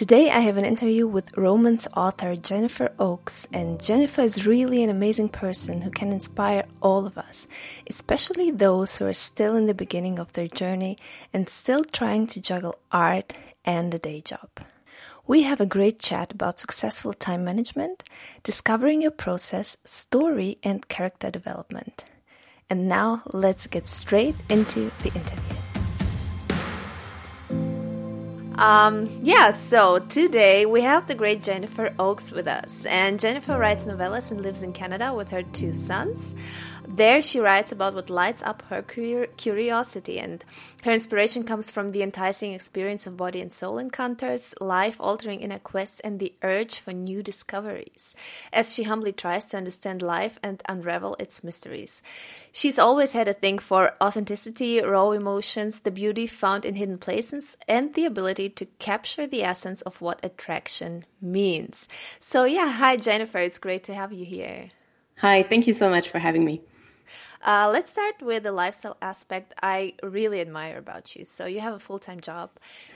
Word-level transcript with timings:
Today 0.00 0.30
I 0.30 0.40
have 0.40 0.56
an 0.56 0.64
interview 0.64 1.06
with 1.06 1.36
romance 1.36 1.86
author 1.94 2.34
Jennifer 2.34 2.90
Oakes, 2.98 3.46
and 3.52 3.78
Jennifer 3.84 4.22
is 4.22 4.46
really 4.46 4.82
an 4.82 4.88
amazing 4.88 5.28
person 5.28 5.82
who 5.82 5.90
can 5.90 6.10
inspire 6.10 6.64
all 6.80 7.04
of 7.06 7.18
us, 7.18 7.46
especially 7.86 8.50
those 8.50 8.96
who 8.96 9.04
are 9.04 9.12
still 9.12 9.54
in 9.56 9.66
the 9.66 9.74
beginning 9.74 10.18
of 10.18 10.32
their 10.32 10.48
journey 10.48 10.96
and 11.34 11.50
still 11.50 11.84
trying 11.84 12.26
to 12.28 12.40
juggle 12.40 12.78
art 12.90 13.34
and 13.62 13.92
a 13.92 13.98
day 13.98 14.22
job. 14.22 14.48
We 15.26 15.42
have 15.42 15.60
a 15.60 15.66
great 15.66 15.98
chat 15.98 16.32
about 16.32 16.58
successful 16.58 17.12
time 17.12 17.44
management, 17.44 18.02
discovering 18.42 19.02
your 19.02 19.10
process, 19.10 19.76
story, 19.84 20.56
and 20.62 20.88
character 20.88 21.30
development. 21.30 22.06
And 22.70 22.88
now 22.88 23.20
let's 23.34 23.66
get 23.66 23.86
straight 23.86 24.36
into 24.48 24.90
the 25.02 25.12
interview. 25.12 25.59
Um, 28.56 29.08
yeah, 29.22 29.50
so 29.52 29.98
today 29.98 30.66
we 30.66 30.82
have 30.82 31.06
the 31.06 31.14
great 31.14 31.42
Jennifer 31.42 31.94
Oakes 31.98 32.30
with 32.30 32.46
us. 32.46 32.84
And 32.86 33.18
Jennifer 33.18 33.58
writes 33.58 33.86
novellas 33.86 34.30
and 34.30 34.42
lives 34.42 34.62
in 34.62 34.72
Canada 34.72 35.14
with 35.14 35.30
her 35.30 35.42
two 35.42 35.72
sons. 35.72 36.34
There, 36.92 37.22
she 37.22 37.38
writes 37.38 37.70
about 37.70 37.94
what 37.94 38.10
lights 38.10 38.42
up 38.42 38.62
her 38.68 38.82
curiosity, 38.82 40.18
and 40.18 40.44
her 40.82 40.92
inspiration 40.92 41.44
comes 41.44 41.70
from 41.70 41.90
the 41.90 42.02
enticing 42.02 42.52
experience 42.52 43.06
of 43.06 43.16
body 43.16 43.40
and 43.40 43.52
soul 43.52 43.78
encounters, 43.78 44.54
life 44.60 44.96
altering 44.98 45.40
inner 45.40 45.60
quests, 45.60 46.00
and 46.00 46.18
the 46.18 46.34
urge 46.42 46.80
for 46.80 46.92
new 46.92 47.22
discoveries, 47.22 48.16
as 48.52 48.74
she 48.74 48.82
humbly 48.82 49.12
tries 49.12 49.44
to 49.46 49.56
understand 49.56 50.02
life 50.02 50.38
and 50.42 50.62
unravel 50.68 51.16
its 51.20 51.44
mysteries. 51.44 52.02
She's 52.50 52.78
always 52.78 53.12
had 53.12 53.28
a 53.28 53.34
thing 53.34 53.60
for 53.60 53.92
authenticity, 54.02 54.82
raw 54.82 55.12
emotions, 55.12 55.80
the 55.80 55.92
beauty 55.92 56.26
found 56.26 56.64
in 56.64 56.74
hidden 56.74 56.98
places, 56.98 57.56
and 57.68 57.94
the 57.94 58.04
ability 58.04 58.50
to 58.50 58.66
capture 58.80 59.28
the 59.28 59.44
essence 59.44 59.80
of 59.82 60.02
what 60.02 60.24
attraction 60.24 61.04
means. 61.22 61.86
So, 62.18 62.44
yeah, 62.44 62.72
hi, 62.72 62.96
Jennifer. 62.96 63.38
It's 63.38 63.58
great 63.58 63.84
to 63.84 63.94
have 63.94 64.12
you 64.12 64.24
here. 64.24 64.70
Hi, 65.18 65.44
thank 65.44 65.66
you 65.66 65.72
so 65.72 65.88
much 65.88 66.08
for 66.08 66.18
having 66.18 66.44
me. 66.44 66.60
Uh, 67.44 67.68
let's 67.72 67.92
start 67.92 68.22
with 68.22 68.42
the 68.42 68.52
lifestyle 68.52 68.96
aspect 69.00 69.54
I 69.62 69.94
really 70.02 70.40
admire 70.40 70.78
about 70.78 71.16
you. 71.16 71.24
So, 71.24 71.46
you 71.46 71.60
have 71.60 71.74
a 71.74 71.78
full 71.78 71.98
time 71.98 72.20
job, 72.20 72.50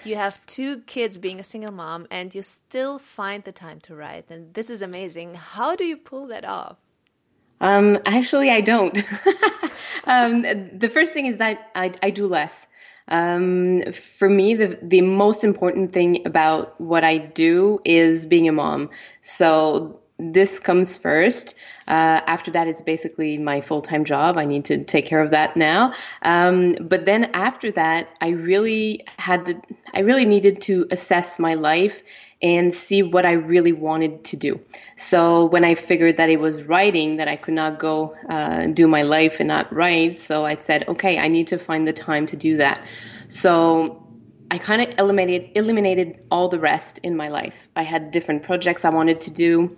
you 0.05 0.17
have 0.17 0.45
two 0.47 0.81
kids 0.83 1.19
being 1.19 1.41
a 1.41 1.45
single 1.45 1.73
mom, 1.73 2.07
and 2.11 2.35
you 2.35 2.43
still 2.43 2.99
find 2.99 3.45
the 3.45 3.53
time 3.53 3.81
to 3.81 3.95
write. 3.95 4.31
And 4.31 4.55
this 4.55 4.71
is 4.71 4.83
amazing. 4.83 5.35
How 5.35 5.77
do 5.77 5.85
you 5.85 5.97
pull 5.97 6.27
that 6.29 6.45
off? 6.45 6.77
Um, 7.61 7.99
actually, 8.05 8.51
I 8.51 8.61
don't. 8.61 8.97
um, 10.05 10.43
the 10.43 10.91
first 10.93 11.15
thing 11.15 11.27
is 11.27 11.39
that 11.39 11.71
I, 11.75 11.93
I 12.03 12.11
do 12.11 12.27
less. 12.27 12.67
Um, 13.09 13.83
for 13.93 14.29
me, 14.29 14.55
the 14.55 14.79
the 14.83 15.03
most 15.03 15.45
important 15.45 15.93
thing 15.93 16.27
about 16.27 16.81
what 16.81 17.05
I 17.05 17.19
do 17.19 17.79
is 17.85 18.27
being 18.27 18.49
a 18.49 18.53
mom. 18.53 18.91
So 19.21 20.01
this 20.33 20.59
comes 20.59 20.97
first. 20.97 21.55
Uh, 21.87 22.21
after 22.27 22.51
that, 22.51 22.67
it's 22.67 22.83
basically 22.83 23.37
my 23.39 23.61
full 23.61 23.83
time 23.83 24.05
job. 24.05 24.37
I 24.37 24.45
need 24.45 24.65
to 24.67 24.83
take 24.85 25.07
care 25.07 25.21
of 25.21 25.31
that 25.31 25.57
now. 25.57 25.93
Um, 26.23 26.77
but 26.81 27.05
then 27.05 27.25
after 27.35 27.71
that, 27.73 28.09
I 28.21 28.31
really 28.31 29.01
had 29.19 29.47
to, 29.47 29.61
I 29.93 30.01
really 30.01 30.25
needed 30.25 30.61
to 30.63 30.87
assess 30.91 31.39
my 31.39 31.55
life 31.55 32.03
and 32.43 32.75
see 32.75 33.03
what 33.03 33.25
I 33.25 33.33
really 33.33 33.73
wanted 33.73 34.25
to 34.25 34.37
do. 34.37 34.61
So 34.97 35.47
when 35.47 35.65
I 35.65 35.75
figured 35.75 36.17
that 36.19 36.29
it 36.29 36.41
was 36.41 36.65
writing, 36.65 37.17
that 37.17 37.29
I 37.29 37.37
could 37.37 37.55
not 37.55 37.79
go 37.79 38.15
uh, 38.29 38.67
do 38.67 38.87
my 38.87 39.03
life 39.03 39.41
and 39.41 39.49
not 39.49 39.73
write, 39.73 40.19
so 40.19 40.45
I 40.45 40.55
said, 40.55 40.87
okay, 40.89 41.19
I 41.19 41.29
need 41.29 41.47
to 41.49 41.59
find 41.59 41.89
the 41.89 41.93
time 41.93 42.27
to 42.27 42.37
do 42.37 42.57
that. 42.59 42.85
So 43.29 44.05
I 44.51 44.59
kind 44.59 44.83
of 44.83 44.99
eliminated 44.99 45.51
eliminated 45.55 46.21
all 46.31 46.49
the 46.49 46.61
rest 46.61 46.99
in 47.03 47.17
my 47.17 47.29
life. 47.29 47.69
I 47.77 47.83
had 47.83 48.11
different 48.11 48.43
projects 48.43 48.85
I 48.85 48.91
wanted 48.91 49.21
to 49.23 49.31
do. 49.31 49.77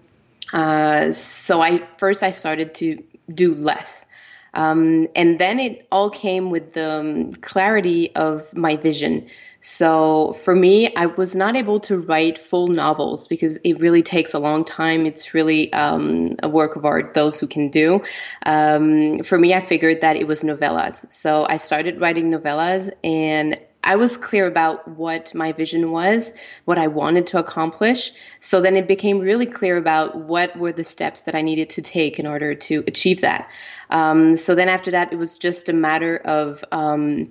Uh, 0.52 1.12
so 1.12 1.60
I 1.60 1.86
first 1.98 2.22
I 2.22 2.30
started 2.30 2.74
to 2.76 3.02
do 3.30 3.54
less. 3.54 4.06
Um, 4.54 5.06
and 5.14 5.38
then 5.38 5.60
it 5.60 5.86
all 5.92 6.08
came 6.08 6.50
with 6.50 6.72
the 6.72 6.90
um, 6.90 7.32
clarity 7.34 8.14
of 8.16 8.52
my 8.54 8.76
vision. 8.76 9.28
So 9.60 10.32
for 10.44 10.54
me, 10.54 10.94
I 10.94 11.06
was 11.06 11.34
not 11.34 11.56
able 11.56 11.80
to 11.80 11.98
write 11.98 12.38
full 12.38 12.68
novels 12.68 13.28
because 13.28 13.58
it 13.64 13.80
really 13.80 14.02
takes 14.02 14.32
a 14.32 14.38
long 14.38 14.64
time. 14.64 15.04
It's 15.04 15.34
really 15.34 15.72
um, 15.72 16.36
a 16.42 16.48
work 16.48 16.76
of 16.76 16.84
art, 16.86 17.12
those 17.14 17.38
who 17.38 17.46
can 17.46 17.68
do. 17.68 18.02
Um, 18.46 19.22
for 19.24 19.38
me, 19.38 19.52
I 19.52 19.60
figured 19.60 20.00
that 20.00 20.16
it 20.16 20.26
was 20.26 20.42
novellas. 20.42 21.12
So 21.12 21.46
I 21.48 21.56
started 21.56 22.00
writing 22.00 22.30
novellas 22.30 22.90
and 23.04 23.58
I 23.86 23.96
was 23.96 24.16
clear 24.16 24.46
about 24.46 24.86
what 24.88 25.32
my 25.34 25.52
vision 25.52 25.92
was, 25.92 26.32
what 26.64 26.76
I 26.76 26.88
wanted 26.88 27.28
to 27.28 27.38
accomplish. 27.38 28.12
So 28.40 28.60
then 28.60 28.76
it 28.76 28.88
became 28.88 29.20
really 29.20 29.46
clear 29.46 29.76
about 29.76 30.16
what 30.16 30.58
were 30.58 30.72
the 30.72 30.84
steps 30.84 31.22
that 31.22 31.36
I 31.36 31.42
needed 31.42 31.70
to 31.70 31.82
take 31.82 32.18
in 32.18 32.26
order 32.26 32.54
to 32.54 32.82
achieve 32.88 33.20
that. 33.20 33.48
Um, 33.90 34.34
so 34.34 34.56
then 34.56 34.68
after 34.68 34.90
that, 34.90 35.12
it 35.12 35.16
was 35.16 35.38
just 35.38 35.68
a 35.68 35.72
matter 35.72 36.16
of 36.16 36.64
um, 36.72 37.30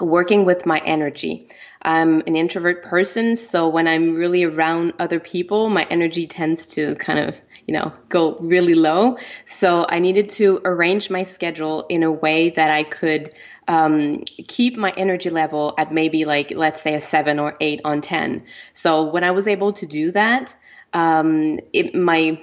working 0.00 0.44
with 0.44 0.66
my 0.66 0.80
energy. 0.84 1.48
I'm 1.82 2.22
an 2.26 2.34
introvert 2.34 2.82
person, 2.82 3.36
so 3.36 3.68
when 3.68 3.86
I'm 3.86 4.14
really 4.14 4.44
around 4.44 4.94
other 4.98 5.20
people, 5.20 5.68
my 5.68 5.86
energy 5.90 6.26
tends 6.26 6.66
to 6.74 6.94
kind 6.96 7.18
of, 7.18 7.36
you 7.66 7.74
know, 7.74 7.92
go 8.08 8.36
really 8.38 8.74
low. 8.74 9.18
So 9.44 9.86
I 9.88 9.98
needed 9.98 10.28
to 10.30 10.60
arrange 10.64 11.10
my 11.10 11.24
schedule 11.24 11.86
in 11.88 12.02
a 12.02 12.10
way 12.10 12.50
that 12.50 12.70
I 12.70 12.84
could 12.84 13.30
um, 13.68 14.20
keep 14.48 14.76
my 14.76 14.92
energy 14.96 15.30
level 15.30 15.74
at 15.78 15.92
maybe 15.92 16.24
like, 16.24 16.52
let's 16.52 16.82
say, 16.82 16.94
a 16.94 17.00
seven 17.00 17.38
or 17.38 17.54
eight 17.60 17.80
on 17.84 18.00
10. 18.00 18.44
So 18.72 19.10
when 19.10 19.24
I 19.24 19.30
was 19.30 19.46
able 19.46 19.72
to 19.74 19.86
do 19.86 20.10
that, 20.12 20.54
um, 20.92 21.58
it, 21.72 21.94
my 21.94 22.38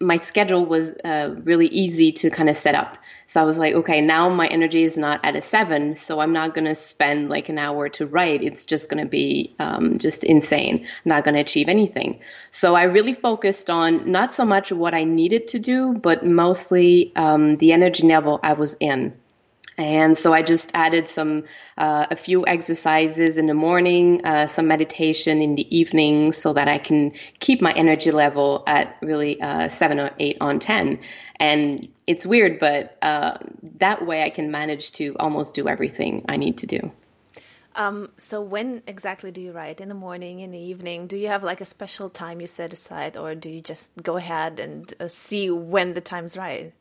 my 0.00 0.16
schedule 0.16 0.64
was 0.64 0.94
uh, 1.04 1.34
really 1.44 1.66
easy 1.68 2.10
to 2.10 2.30
kind 2.30 2.48
of 2.48 2.56
set 2.56 2.74
up. 2.74 2.96
So 3.26 3.40
I 3.40 3.44
was 3.44 3.58
like, 3.58 3.74
okay, 3.74 4.00
now 4.00 4.28
my 4.28 4.46
energy 4.48 4.82
is 4.82 4.96
not 4.96 5.20
at 5.24 5.36
a 5.36 5.40
seven, 5.40 5.94
so 5.94 6.20
I'm 6.20 6.32
not 6.32 6.54
going 6.54 6.66
to 6.66 6.74
spend 6.74 7.30
like 7.30 7.48
an 7.48 7.58
hour 7.58 7.88
to 7.90 8.06
write. 8.06 8.42
It's 8.42 8.64
just 8.64 8.90
going 8.90 9.02
to 9.02 9.08
be 9.08 9.54
um, 9.58 9.96
just 9.98 10.24
insane. 10.24 10.80
I'm 10.80 11.08
not 11.08 11.24
going 11.24 11.34
to 11.34 11.40
achieve 11.40 11.68
anything. 11.68 12.20
So 12.50 12.74
I 12.74 12.84
really 12.84 13.14
focused 13.14 13.70
on 13.70 14.10
not 14.10 14.32
so 14.32 14.44
much 14.44 14.72
what 14.72 14.94
I 14.94 15.04
needed 15.04 15.48
to 15.48 15.58
do, 15.58 15.94
but 15.94 16.24
mostly 16.24 17.12
um, 17.16 17.56
the 17.56 17.72
energy 17.72 18.06
level 18.06 18.40
I 18.42 18.52
was 18.54 18.76
in. 18.80 19.14
And 19.76 20.16
so 20.16 20.32
I 20.32 20.42
just 20.42 20.70
added 20.74 21.08
some, 21.08 21.44
uh, 21.76 22.06
a 22.10 22.16
few 22.16 22.46
exercises 22.46 23.38
in 23.38 23.46
the 23.46 23.54
morning, 23.54 24.24
uh, 24.24 24.46
some 24.46 24.68
meditation 24.68 25.42
in 25.42 25.56
the 25.56 25.76
evening, 25.76 26.32
so 26.32 26.52
that 26.52 26.68
I 26.68 26.78
can 26.78 27.12
keep 27.40 27.60
my 27.60 27.72
energy 27.72 28.10
level 28.10 28.62
at 28.66 28.96
really 29.02 29.40
uh, 29.40 29.68
seven 29.68 29.98
or 29.98 30.10
eight 30.18 30.38
on 30.40 30.60
10. 30.60 31.00
And 31.36 31.88
it's 32.06 32.24
weird, 32.24 32.60
but 32.60 32.96
uh, 33.02 33.38
that 33.78 34.06
way 34.06 34.22
I 34.22 34.30
can 34.30 34.50
manage 34.50 34.92
to 34.92 35.16
almost 35.18 35.54
do 35.54 35.68
everything 35.68 36.24
I 36.28 36.36
need 36.36 36.58
to 36.58 36.66
do. 36.66 36.92
Um, 37.76 38.10
so 38.16 38.40
when 38.40 38.82
exactly 38.86 39.32
do 39.32 39.40
you 39.40 39.50
write? 39.50 39.80
In 39.80 39.88
the 39.88 39.94
morning, 39.94 40.40
in 40.40 40.52
the 40.52 40.58
evening? 40.58 41.08
Do 41.08 41.16
you 41.16 41.28
have 41.28 41.42
like 41.42 41.60
a 41.60 41.64
special 41.64 42.08
time 42.08 42.40
you 42.40 42.46
set 42.46 42.72
aside, 42.72 43.16
or 43.16 43.34
do 43.34 43.48
you 43.48 43.60
just 43.60 43.90
go 44.00 44.16
ahead 44.16 44.60
and 44.60 44.94
uh, 45.00 45.08
see 45.08 45.50
when 45.50 45.94
the 45.94 46.00
time's 46.00 46.36
right? 46.36 46.72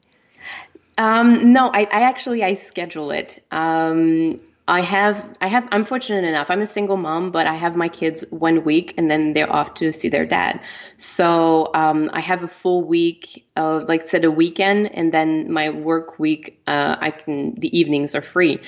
Um, 0.97 1.53
no, 1.53 1.69
I, 1.73 1.81
I, 1.91 2.03
actually 2.03 2.43
I 2.43 2.53
schedule 2.53 3.11
it. 3.11 3.43
Um, 3.51 4.37
I 4.67 4.79
have 4.79 5.27
I 5.41 5.47
have 5.47 5.67
I'm 5.71 5.83
fortunate 5.83 6.23
enough. 6.23 6.49
I'm 6.49 6.61
a 6.61 6.65
single 6.65 6.95
mom, 6.95 7.31
but 7.31 7.47
I 7.47 7.55
have 7.55 7.75
my 7.75 7.89
kids 7.89 8.23
one 8.29 8.63
week 8.63 8.93
and 8.97 9.11
then 9.11 9.33
they're 9.33 9.51
off 9.51 9.73
to 9.75 9.91
see 9.91 10.07
their 10.07 10.25
dad. 10.25 10.61
So 10.97 11.69
um, 11.73 12.09
I 12.13 12.21
have 12.21 12.43
a 12.43 12.47
full 12.47 12.81
week 12.83 13.45
of 13.57 13.89
like 13.89 14.07
said 14.07 14.23
a 14.23 14.31
weekend, 14.31 14.93
and 14.95 15.11
then 15.11 15.51
my 15.51 15.69
work 15.69 16.17
week. 16.17 16.61
Uh, 16.65 16.95
I 16.99 17.11
can 17.11 17.55
the 17.55 17.77
evenings 17.77 18.15
are 18.15 18.21
free. 18.21 18.61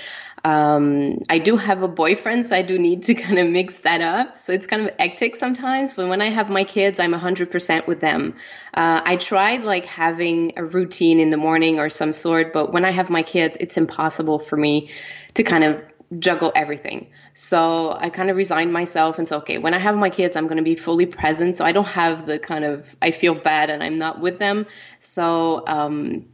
Um, 0.44 1.21
I 1.27 1.39
do 1.39 1.57
have 1.57 1.81
a 1.81 1.88
boyfriend, 1.88 2.45
so 2.45 2.56
I 2.56 2.62
do 2.62 2.77
need 2.77 3.03
to 3.03 3.15
kind 3.25 3.39
of 3.39 3.50
mix 3.50 3.80
that 3.80 4.01
up. 4.01 4.38
So 4.38 4.53
it's 4.53 4.68
kind 4.68 4.88
of 4.88 4.95
hectic 5.00 5.36
sometimes. 5.36 5.94
But 5.94 6.07
when 6.07 6.21
I 6.21 6.30
have 6.30 6.51
my 6.51 6.63
kids, 6.65 7.00
I'm 7.00 7.13
100% 7.13 7.88
with 7.88 8.00
them. 8.00 8.36
Uh, 8.74 9.01
I 9.03 9.15
tried 9.15 9.63
like 9.63 9.86
having 9.86 10.53
a 10.57 10.63
routine 10.63 11.19
in 11.19 11.31
the 11.31 11.38
morning 11.38 11.80
or 11.80 11.89
some 11.89 12.13
sort, 12.13 12.53
but 12.53 12.71
when 12.71 12.86
I 12.86 12.92
have 12.92 13.09
my 13.09 13.24
kids, 13.24 13.57
it's 13.59 13.77
impossible 13.77 14.38
for 14.38 14.56
me 14.56 14.91
to 15.33 15.44
kind 15.44 15.63
of 15.63 15.81
juggle 16.19 16.51
everything. 16.56 17.07
So 17.33 17.91
I 17.91 18.09
kind 18.09 18.30
of 18.30 18.38
resigned 18.38 18.71
myself 18.71 19.18
and 19.18 19.27
said, 19.27 19.38
okay, 19.38 19.57
when 19.57 19.74
I 19.74 19.80
have 19.80 19.95
my 19.95 20.09
kids, 20.09 20.36
I'm 20.36 20.45
going 20.45 20.57
to 20.57 20.63
be 20.63 20.75
fully 20.75 21.07
present. 21.07 21.56
So 21.56 21.65
I 21.65 21.71
don't 21.71 21.88
have 21.88 22.25
the 22.25 22.39
kind 22.39 22.63
of, 22.63 22.95
I 23.01 23.12
feel 23.12 23.33
bad 23.33 23.69
and 23.69 23.81
I'm 23.81 23.98
not 23.98 24.19
with 24.19 24.38
them. 24.38 24.68
So, 25.00 25.63
um, 25.65 26.27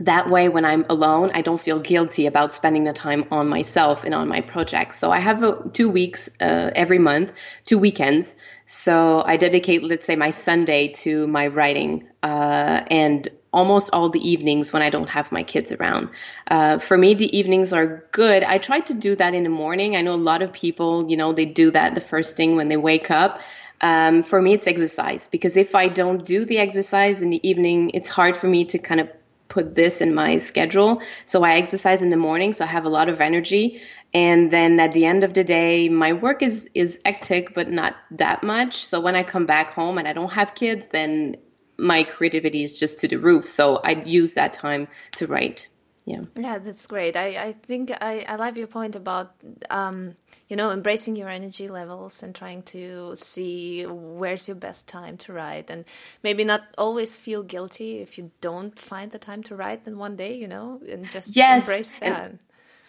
that 0.00 0.30
way 0.30 0.48
when 0.48 0.64
i'm 0.64 0.84
alone 0.88 1.30
i 1.34 1.42
don't 1.42 1.60
feel 1.60 1.78
guilty 1.80 2.26
about 2.26 2.52
spending 2.52 2.84
the 2.84 2.92
time 2.92 3.24
on 3.30 3.48
myself 3.48 4.04
and 4.04 4.14
on 4.14 4.28
my 4.28 4.40
projects 4.40 4.98
so 4.98 5.10
i 5.10 5.18
have 5.18 5.42
a, 5.42 5.56
two 5.72 5.88
weeks 5.88 6.30
uh, 6.40 6.70
every 6.74 6.98
month 6.98 7.32
two 7.64 7.78
weekends 7.78 8.36
so 8.66 9.22
i 9.26 9.36
dedicate 9.36 9.82
let's 9.82 10.06
say 10.06 10.16
my 10.16 10.30
sunday 10.30 10.88
to 10.88 11.26
my 11.26 11.46
writing 11.46 12.08
uh, 12.22 12.82
and 12.90 13.28
almost 13.52 13.90
all 13.92 14.10
the 14.10 14.28
evenings 14.28 14.72
when 14.72 14.82
I 14.82 14.90
don't 14.90 15.08
have 15.08 15.32
my 15.32 15.42
kids 15.42 15.72
around. 15.72 16.10
Uh, 16.50 16.78
for 16.78 16.98
me, 16.98 17.14
the 17.14 17.36
evenings 17.36 17.72
are 17.72 18.04
good. 18.12 18.44
I 18.44 18.58
try 18.58 18.80
to 18.80 18.94
do 18.94 19.16
that 19.16 19.34
in 19.34 19.42
the 19.42 19.50
morning. 19.50 19.96
I 19.96 20.02
know 20.02 20.14
a 20.14 20.16
lot 20.16 20.42
of 20.42 20.52
people, 20.52 21.08
you 21.10 21.16
know, 21.16 21.32
they 21.32 21.46
do 21.46 21.70
that 21.70 21.94
the 21.94 22.00
first 22.00 22.36
thing 22.36 22.56
when 22.56 22.68
they 22.68 22.76
wake 22.76 23.10
up. 23.10 23.40
Um, 23.80 24.22
for 24.22 24.42
me, 24.42 24.54
it's 24.54 24.66
exercise 24.66 25.28
because 25.28 25.56
if 25.56 25.74
I 25.74 25.88
don't 25.88 26.24
do 26.24 26.44
the 26.44 26.58
exercise 26.58 27.22
in 27.22 27.30
the 27.30 27.48
evening, 27.48 27.90
it's 27.94 28.08
hard 28.08 28.36
for 28.36 28.48
me 28.48 28.64
to 28.66 28.78
kind 28.78 29.00
of 29.00 29.08
put 29.48 29.74
this 29.74 30.00
in 30.00 30.14
my 30.14 30.36
schedule. 30.36 31.02
So 31.24 31.42
I 31.42 31.56
exercise 31.56 32.02
in 32.02 32.10
the 32.10 32.16
morning, 32.16 32.52
so 32.52 32.64
I 32.64 32.68
have 32.68 32.84
a 32.84 32.90
lot 32.90 33.08
of 33.08 33.20
energy. 33.20 33.80
And 34.14 34.50
then 34.50 34.80
at 34.80 34.92
the 34.92 35.04
end 35.04 35.24
of 35.24 35.34
the 35.34 35.44
day, 35.44 35.88
my 35.88 36.12
work 36.12 36.42
is 36.42 36.70
is 36.74 37.00
hectic, 37.04 37.54
but 37.54 37.70
not 37.70 37.96
that 38.12 38.42
much. 38.42 38.84
So 38.84 39.00
when 39.00 39.16
I 39.16 39.22
come 39.22 39.46
back 39.46 39.72
home 39.72 39.98
and 39.98 40.08
I 40.08 40.12
don't 40.12 40.32
have 40.32 40.54
kids, 40.54 40.88
then 40.88 41.36
my 41.78 42.02
creativity 42.04 42.64
is 42.64 42.78
just 42.78 43.00
to 43.00 43.08
the 43.08 43.18
roof. 43.18 43.48
So 43.48 43.76
I 43.76 43.92
use 44.02 44.34
that 44.34 44.52
time 44.52 44.88
to 45.16 45.26
write. 45.26 45.68
Yeah. 46.08 46.22
Yeah, 46.36 46.58
that's 46.58 46.86
great. 46.86 47.16
I, 47.16 47.48
I 47.48 47.52
think 47.52 47.90
I, 47.90 48.24
I 48.26 48.36
love 48.36 48.56
your 48.56 48.66
point 48.66 48.96
about, 48.96 49.34
um, 49.68 50.16
you 50.48 50.56
know, 50.56 50.70
embracing 50.70 51.16
your 51.16 51.28
energy 51.28 51.68
levels 51.68 52.22
and 52.22 52.34
trying 52.34 52.62
to 52.62 53.14
see 53.14 53.84
where's 53.84 54.48
your 54.48 54.54
best 54.54 54.88
time 54.88 55.18
to 55.18 55.34
write 55.34 55.68
and 55.68 55.84
maybe 56.22 56.44
not 56.44 56.62
always 56.78 57.14
feel 57.18 57.42
guilty 57.42 57.98
if 57.98 58.16
you 58.16 58.30
don't 58.40 58.78
find 58.78 59.12
the 59.12 59.18
time 59.18 59.42
to 59.44 59.54
write 59.54 59.84
then 59.84 59.98
one 59.98 60.16
day, 60.16 60.34
you 60.34 60.48
know, 60.48 60.80
and 60.90 61.10
just 61.10 61.36
yes, 61.36 61.68
embrace 61.68 61.92
that. 62.00 62.30
And- 62.30 62.38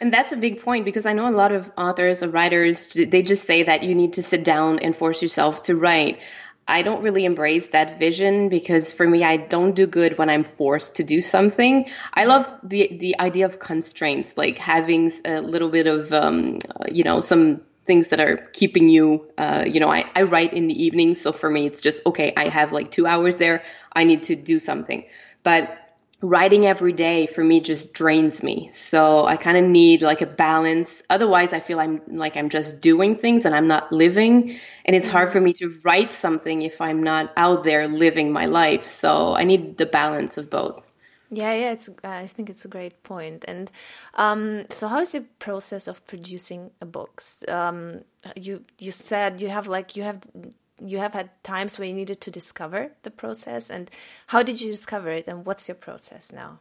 and 0.02 0.14
that's 0.14 0.32
a 0.32 0.38
big 0.38 0.64
point 0.64 0.86
because 0.86 1.06
I 1.06 1.12
know 1.12 1.28
a 1.28 1.36
lot 1.36 1.52
of 1.52 1.70
authors 1.78 2.24
or 2.24 2.30
writers, 2.30 2.88
they 2.88 3.22
just 3.22 3.46
say 3.46 3.64
that 3.64 3.84
you 3.84 3.94
need 3.94 4.14
to 4.14 4.24
sit 4.24 4.46
down 4.46 4.80
and 4.80 4.96
force 4.96 5.22
yourself 5.22 5.64
to 5.64 5.76
write. 5.76 6.20
I 6.70 6.84
don't 6.84 7.02
really 7.02 7.26
embrace 7.26 7.70
that 7.70 7.98
vision 7.98 8.50
because 8.50 8.94
for 8.94 9.08
me, 9.08 9.24
I 9.24 9.38
don't 9.38 9.76
do 9.76 9.88
good 9.88 10.18
when 10.18 10.30
I'm 10.30 10.44
forced 10.44 10.98
to 10.98 11.04
do 11.04 11.20
something. 11.20 11.90
I 12.14 12.26
love 12.26 12.48
the 12.64 12.96
the 13.00 13.20
idea 13.20 13.46
of 13.48 13.60
constraints, 13.60 14.38
like 14.38 14.58
having 14.60 15.12
a 15.26 15.42
little 15.42 15.70
bit 15.70 15.88
of, 15.88 16.14
um, 16.14 16.60
uh, 16.76 16.86
you 16.92 17.04
know, 17.04 17.22
some 17.22 17.62
things 17.88 18.10
that 18.12 18.20
are 18.20 18.38
keeping 18.54 18.88
you. 18.88 19.28
Uh, 19.38 19.66
you 19.68 19.80
know, 19.80 19.92
I, 19.92 20.06
I 20.16 20.22
write 20.22 20.54
in 20.54 20.68
the 20.68 20.84
evening, 20.84 21.16
so 21.16 21.32
for 21.32 21.50
me, 21.50 21.66
it's 21.66 21.82
just 21.82 22.06
okay. 22.06 22.34
I 22.38 22.50
have 22.50 22.72
like 22.72 22.92
two 22.92 23.08
hours 23.08 23.40
there. 23.40 23.64
I 23.92 24.04
need 24.04 24.24
to 24.24 24.36
do 24.36 24.60
something, 24.60 25.06
but 25.42 25.76
writing 26.22 26.66
every 26.66 26.92
day 26.92 27.28
for 27.28 27.44
me 27.44 27.62
just 27.62 27.94
drains 27.94 28.44
me. 28.44 28.70
So 28.74 29.26
I 29.26 29.38
kind 29.38 29.58
of 29.58 29.64
need 29.64 30.02
like 30.02 30.22
a 30.22 30.26
balance. 30.26 31.02
Otherwise, 31.10 31.54
I 31.54 31.62
feel 31.62 31.80
I'm 31.80 32.02
like 32.08 32.36
I'm 32.36 32.50
just 32.50 32.82
doing 32.82 33.16
things 33.16 33.46
and 33.46 33.56
I'm 33.56 33.68
not 33.68 33.92
living. 33.92 34.58
And 34.86 34.96
it's 34.96 35.08
hard 35.08 35.32
for 35.32 35.40
me 35.40 35.54
to 35.54 35.80
write 35.84 36.12
something 36.12 36.62
if 36.62 36.82
I'm 36.82 37.04
not 37.04 37.32
out 37.38 37.64
there 37.64 37.88
living 37.88 38.32
my 38.34 38.46
life. 38.46 38.86
So 38.86 39.34
I 39.34 39.46
need 39.46 39.78
the 39.78 39.86
balance 39.86 40.38
of 40.38 40.50
both. 40.50 40.86
Yeah, 41.32 41.54
yeah, 41.54 41.72
it's. 41.74 41.90
I 42.04 42.26
think 42.26 42.50
it's 42.50 42.66
a 42.66 42.68
great 42.68 43.04
point. 43.04 43.46
And 43.48 43.70
um, 44.16 44.66
so, 44.72 44.88
how's 44.88 45.14
your 45.14 45.26
process 45.38 45.88
of 45.88 46.06
producing 46.08 46.72
a 46.82 46.88
book? 46.88 47.22
Um, 47.48 48.02
you 48.36 48.66
you 48.80 48.90
said 48.90 49.40
you 49.40 49.50
have 49.50 49.68
like 49.68 49.96
you 49.96 50.02
have 50.02 50.24
you 50.82 50.98
have 50.98 51.14
had 51.14 51.30
times 51.44 51.78
where 51.78 51.88
you 51.88 51.94
needed 51.94 52.22
to 52.22 52.32
discover 52.32 52.92
the 53.04 53.12
process 53.12 53.70
and 53.70 53.90
how 54.28 54.44
did 54.44 54.62
you 54.62 54.72
discover 54.72 55.10
it 55.10 55.28
and 55.28 55.46
what's 55.46 55.68
your 55.68 55.76
process 55.76 56.32
now 56.32 56.60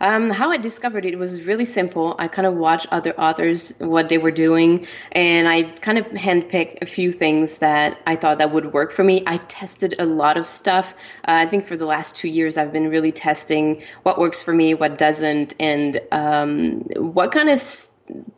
um, 0.00 0.30
how 0.30 0.50
I 0.50 0.56
discovered 0.56 1.04
it 1.04 1.18
was 1.18 1.42
really 1.42 1.66
simple. 1.66 2.16
I 2.18 2.28
kind 2.28 2.46
of 2.46 2.54
watched 2.54 2.86
other 2.90 3.12
authors 3.20 3.74
what 3.78 4.08
they 4.08 4.16
were 4.16 4.30
doing, 4.30 4.86
and 5.12 5.46
I 5.46 5.62
kind 5.62 5.98
of 5.98 6.06
handpicked 6.06 6.80
a 6.80 6.86
few 6.86 7.12
things 7.12 7.58
that 7.58 8.00
I 8.06 8.16
thought 8.16 8.38
that 8.38 8.50
would 8.52 8.72
work 8.72 8.92
for 8.92 9.04
me. 9.04 9.22
I 9.26 9.36
tested 9.36 9.94
a 9.98 10.06
lot 10.06 10.38
of 10.38 10.46
stuff. 10.46 10.94
Uh, 11.28 11.44
I 11.44 11.46
think 11.46 11.64
for 11.64 11.76
the 11.76 11.84
last 11.84 12.16
two 12.16 12.28
years, 12.28 12.56
I've 12.56 12.72
been 12.72 12.88
really 12.88 13.10
testing 13.10 13.82
what 14.02 14.18
works 14.18 14.42
for 14.42 14.54
me, 14.54 14.72
what 14.72 14.96
doesn't, 14.96 15.54
and 15.60 16.00
um, 16.12 16.80
what 16.96 17.30
kind 17.30 17.50
of 17.50 17.60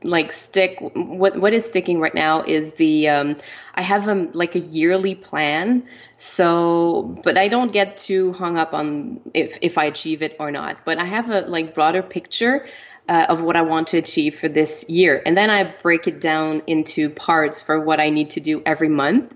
like 0.03 0.33
stick 0.33 0.79
what 0.81 1.39
what 1.39 1.53
is 1.53 1.67
sticking 1.67 2.01
right 2.01 2.15
now 2.15 2.43
is 2.43 2.75
the 2.75 3.09
um, 3.09 3.37
I 3.75 3.83
have 3.83 4.09
a 4.09 4.15
like 4.33 4.55
a 4.55 4.61
yearly 4.61 5.15
plan. 5.15 5.85
So 6.17 7.19
but 7.23 7.39
I 7.39 7.49
don't 7.49 7.73
get 7.73 7.97
too 7.97 8.33
hung 8.33 8.57
up 8.57 8.75
on 8.75 9.21
if 9.35 9.59
if 9.61 9.79
I 9.79 9.85
achieve 9.85 10.23
it 10.23 10.37
or 10.39 10.51
not. 10.51 10.85
But 10.85 10.99
I 10.99 11.05
have 11.05 11.31
a 11.31 11.43
like 11.43 11.75
broader 11.75 12.03
picture 12.03 12.67
uh, 13.09 13.27
of 13.29 13.43
what 13.43 13.57
I 13.57 13.63
want 13.63 13.89
to 13.89 13.99
achieve 13.99 14.39
for 14.39 14.49
this 14.49 14.89
year. 14.89 15.23
And 15.27 15.37
then 15.37 15.51
I 15.51 15.65
break 15.65 16.07
it 16.07 16.21
down 16.21 16.63
into 16.67 17.11
parts 17.11 17.61
for 17.61 17.81
what 17.81 18.01
I 18.01 18.11
need 18.11 18.31
to 18.31 18.41
do 18.41 18.63
every 18.65 18.89
month. 18.89 19.35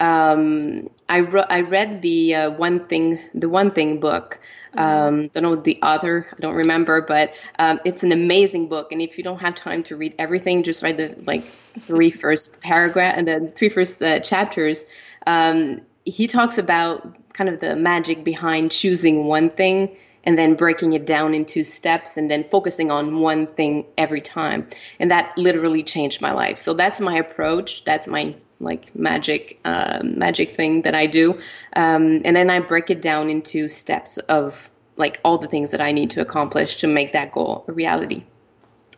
Um, 0.00 0.90
I, 1.08 1.18
re- 1.18 1.46
I 1.48 1.60
read 1.62 2.02
the 2.02 2.34
uh, 2.34 2.50
one 2.52 2.86
thing 2.86 3.18
the 3.34 3.48
one 3.48 3.72
thing 3.72 3.98
book 3.98 4.38
um, 4.74 5.28
don't 5.28 5.42
know 5.42 5.56
the 5.56 5.78
author, 5.82 6.26
I 6.32 6.40
don't 6.40 6.54
remember, 6.54 7.00
but 7.02 7.34
um, 7.58 7.80
it's 7.84 8.02
an 8.02 8.12
amazing 8.12 8.68
book. 8.68 8.92
And 8.92 9.00
if 9.00 9.18
you 9.18 9.24
don't 9.24 9.40
have 9.40 9.54
time 9.54 9.82
to 9.84 9.96
read 9.96 10.14
everything, 10.18 10.62
just 10.62 10.82
read 10.82 10.96
the 10.96 11.14
like 11.26 11.44
three 11.44 12.10
first 12.22 12.60
paragraph 12.60 13.14
and 13.16 13.26
the 13.28 13.52
three 13.56 13.68
first 13.68 14.02
uh, 14.02 14.20
chapters. 14.20 14.84
Um, 15.26 15.82
he 16.04 16.26
talks 16.26 16.58
about 16.58 17.16
kind 17.32 17.50
of 17.50 17.60
the 17.60 17.76
magic 17.76 18.24
behind 18.24 18.72
choosing 18.72 19.24
one 19.24 19.50
thing 19.50 19.96
and 20.24 20.38
then 20.38 20.54
breaking 20.54 20.92
it 20.92 21.06
down 21.06 21.34
into 21.34 21.62
steps 21.62 22.16
and 22.16 22.30
then 22.30 22.44
focusing 22.50 22.90
on 22.90 23.20
one 23.20 23.46
thing 23.46 23.86
every 23.96 24.20
time. 24.20 24.66
And 24.98 25.10
that 25.10 25.36
literally 25.38 25.82
changed 25.82 26.20
my 26.20 26.32
life. 26.32 26.58
So 26.58 26.74
that's 26.74 27.00
my 27.00 27.16
approach. 27.16 27.84
That's 27.84 28.06
my 28.06 28.34
like 28.60 28.94
magic 28.94 29.58
uh, 29.64 30.00
magic 30.02 30.50
thing 30.50 30.82
that 30.82 30.94
I 30.94 31.06
do, 31.06 31.38
um, 31.74 32.22
and 32.24 32.36
then 32.36 32.50
I 32.50 32.60
break 32.60 32.90
it 32.90 33.00
down 33.02 33.30
into 33.30 33.68
steps 33.68 34.18
of 34.18 34.70
like 34.96 35.20
all 35.24 35.38
the 35.38 35.46
things 35.46 35.70
that 35.70 35.80
I 35.80 35.92
need 35.92 36.10
to 36.10 36.20
accomplish 36.20 36.76
to 36.80 36.86
make 36.86 37.12
that 37.12 37.32
goal 37.32 37.64
a 37.68 37.72
reality. 37.72 38.24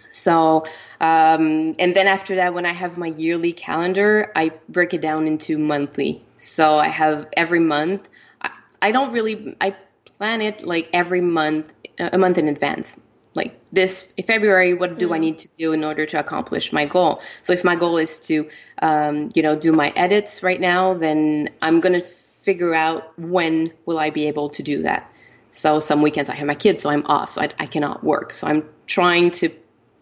So, 0.08 0.64
um, 1.00 1.74
and 1.78 1.94
then 1.94 2.08
after 2.08 2.36
that, 2.36 2.52
when 2.52 2.66
I 2.66 2.72
have 2.72 2.98
my 2.98 3.08
yearly 3.08 3.52
calendar, 3.52 4.32
I 4.34 4.52
break 4.68 4.92
it 4.92 5.00
down 5.00 5.26
into 5.26 5.56
monthly. 5.56 6.22
So 6.36 6.78
I 6.78 6.88
have 6.88 7.28
every 7.36 7.60
month. 7.60 8.08
I, 8.42 8.50
I 8.82 8.92
don't 8.92 9.12
really 9.12 9.56
I 9.60 9.76
plan 10.04 10.42
it 10.42 10.66
like 10.66 10.88
every 10.92 11.20
month, 11.20 11.72
a 11.98 12.18
month 12.18 12.38
in 12.38 12.48
advance 12.48 12.98
like 13.34 13.58
this 13.72 14.12
February, 14.26 14.74
what 14.74 14.98
do 14.98 15.08
mm. 15.08 15.14
I 15.14 15.18
need 15.18 15.38
to 15.38 15.48
do 15.48 15.72
in 15.72 15.84
order 15.84 16.04
to 16.06 16.18
accomplish 16.18 16.72
my 16.72 16.86
goal? 16.86 17.22
So 17.42 17.52
if 17.52 17.62
my 17.62 17.76
goal 17.76 17.96
is 17.96 18.20
to, 18.20 18.48
um, 18.82 19.30
you 19.34 19.42
know, 19.42 19.56
do 19.56 19.72
my 19.72 19.92
edits 19.94 20.42
right 20.42 20.60
now, 20.60 20.94
then 20.94 21.50
I'm 21.62 21.80
going 21.80 21.92
to 21.92 22.00
figure 22.00 22.74
out 22.74 23.16
when 23.18 23.72
will 23.86 23.98
I 23.98 24.10
be 24.10 24.26
able 24.26 24.48
to 24.50 24.62
do 24.62 24.82
that. 24.82 25.10
So 25.50 25.80
some 25.80 26.02
weekends 26.02 26.30
I 26.30 26.34
have 26.34 26.46
my 26.46 26.54
kids, 26.54 26.82
so 26.82 26.90
I'm 26.90 27.06
off, 27.06 27.30
so 27.30 27.42
I, 27.42 27.50
I 27.58 27.66
cannot 27.66 28.02
work. 28.02 28.32
So 28.32 28.46
I'm 28.46 28.68
trying 28.86 29.30
to 29.32 29.50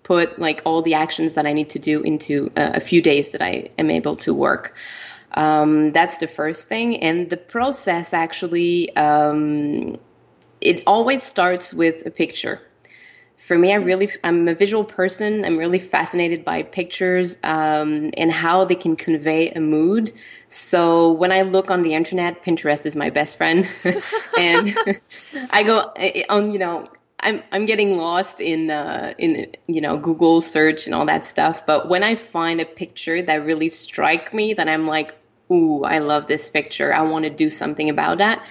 put 0.03 0.39
like 0.39 0.63
all 0.65 0.81
the 0.81 0.95
actions 0.95 1.35
that 1.35 1.47
I 1.47 1.53
need 1.53 1.71
to 1.71 1.79
do 1.79 2.01
into 2.03 2.51
uh, 2.57 2.73
a 2.75 2.81
few 2.81 3.03
days 3.03 3.33
that 3.33 3.43
I 3.43 3.71
am 3.79 3.91
able 3.91 4.17
to 4.17 4.33
work. 4.33 4.75
Um, 5.33 5.93
that's 5.93 6.19
the 6.19 6.27
first 6.27 6.69
thing, 6.69 7.03
and 7.03 7.29
the 7.29 7.37
process 7.37 8.15
actually. 8.15 8.95
Um, 8.97 9.99
it 10.61 10.83
always 10.89 11.23
starts 11.23 11.73
with 11.73 12.05
a 12.05 12.11
picture 12.11 12.61
for 13.49 13.57
me, 13.57 13.73
I 13.73 13.77
really, 13.77 14.11
I'm 14.23 14.47
a 14.47 14.55
visual 14.55 14.85
person. 14.85 15.43
I'm 15.47 15.57
really 15.57 15.79
fascinated 15.79 16.45
by 16.45 16.65
pictures 16.65 17.39
um, 17.43 18.11
and 18.19 18.31
how 18.31 18.67
they 18.67 18.75
can 18.75 18.95
convey 18.95 19.49
a 19.53 19.59
mood. 19.59 20.13
So 20.49 21.13
when 21.13 21.33
I 21.33 21.41
look 21.41 21.71
on 21.71 21.81
the 21.81 21.95
internet, 21.95 22.45
Pinterest 22.45 22.85
is 22.85 22.95
my 22.95 23.09
best 23.09 23.39
friend, 23.39 23.67
and 24.39 24.77
I 25.51 25.63
go 25.63 25.91
on, 26.29 26.51
you 26.51 26.59
know, 26.59 26.91
I'm 27.21 27.43
I'm 27.51 27.65
getting 27.65 27.97
lost 27.97 28.43
in 28.43 28.71
uh, 28.71 29.15
in 29.17 29.51
you 29.67 29.81
know 29.81 29.97
Google 29.97 30.43
search 30.43 30.85
and 30.85 30.95
all 30.95 31.07
that 31.07 31.25
stuff. 31.25 31.65
But 31.65 31.89
when 31.89 32.05
I 32.05 32.17
find 32.17 32.61
a 32.61 32.67
picture 32.67 33.23
that 33.23 33.47
really 33.47 33.71
strike 33.71 34.35
me, 34.35 34.53
that 34.53 34.69
I'm 34.69 34.85
like, 34.85 35.15
ooh, 35.51 35.85
I 35.85 36.01
love 36.01 36.27
this 36.27 36.51
picture. 36.51 36.93
I 36.93 37.01
want 37.01 37.25
to 37.25 37.31
do 37.31 37.49
something 37.49 37.89
about 37.89 38.19
that. 38.19 38.47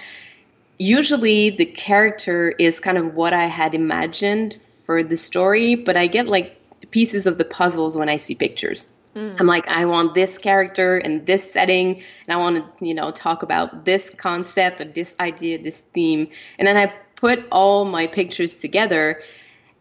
Usually, 0.76 1.50
the 1.50 1.66
character 1.66 2.50
is 2.58 2.80
kind 2.80 2.98
of 2.98 3.14
what 3.14 3.32
I 3.32 3.46
had 3.46 3.74
imagined 3.76 4.58
for 4.88 5.02
the 5.02 5.16
story, 5.16 5.74
but 5.74 5.98
I 5.98 6.06
get 6.06 6.28
like 6.28 6.56
pieces 6.90 7.26
of 7.26 7.36
the 7.36 7.44
puzzles 7.44 7.98
when 7.98 8.08
I 8.08 8.16
see 8.16 8.34
pictures. 8.34 8.86
Mm. 9.14 9.38
I'm 9.38 9.46
like, 9.46 9.68
I 9.68 9.84
want 9.84 10.14
this 10.14 10.38
character 10.38 10.96
and 10.96 11.26
this 11.26 11.52
setting, 11.52 11.96
and 11.96 12.30
I 12.30 12.36
want 12.36 12.78
to, 12.78 12.86
you 12.86 12.94
know, 12.94 13.10
talk 13.10 13.42
about 13.42 13.84
this 13.84 14.08
concept 14.08 14.80
or 14.80 14.86
this 14.86 15.14
idea, 15.20 15.62
this 15.62 15.82
theme. 15.92 16.30
And 16.58 16.66
then 16.66 16.78
I 16.78 16.86
put 17.16 17.46
all 17.52 17.84
my 17.84 18.06
pictures 18.06 18.56
together, 18.56 19.20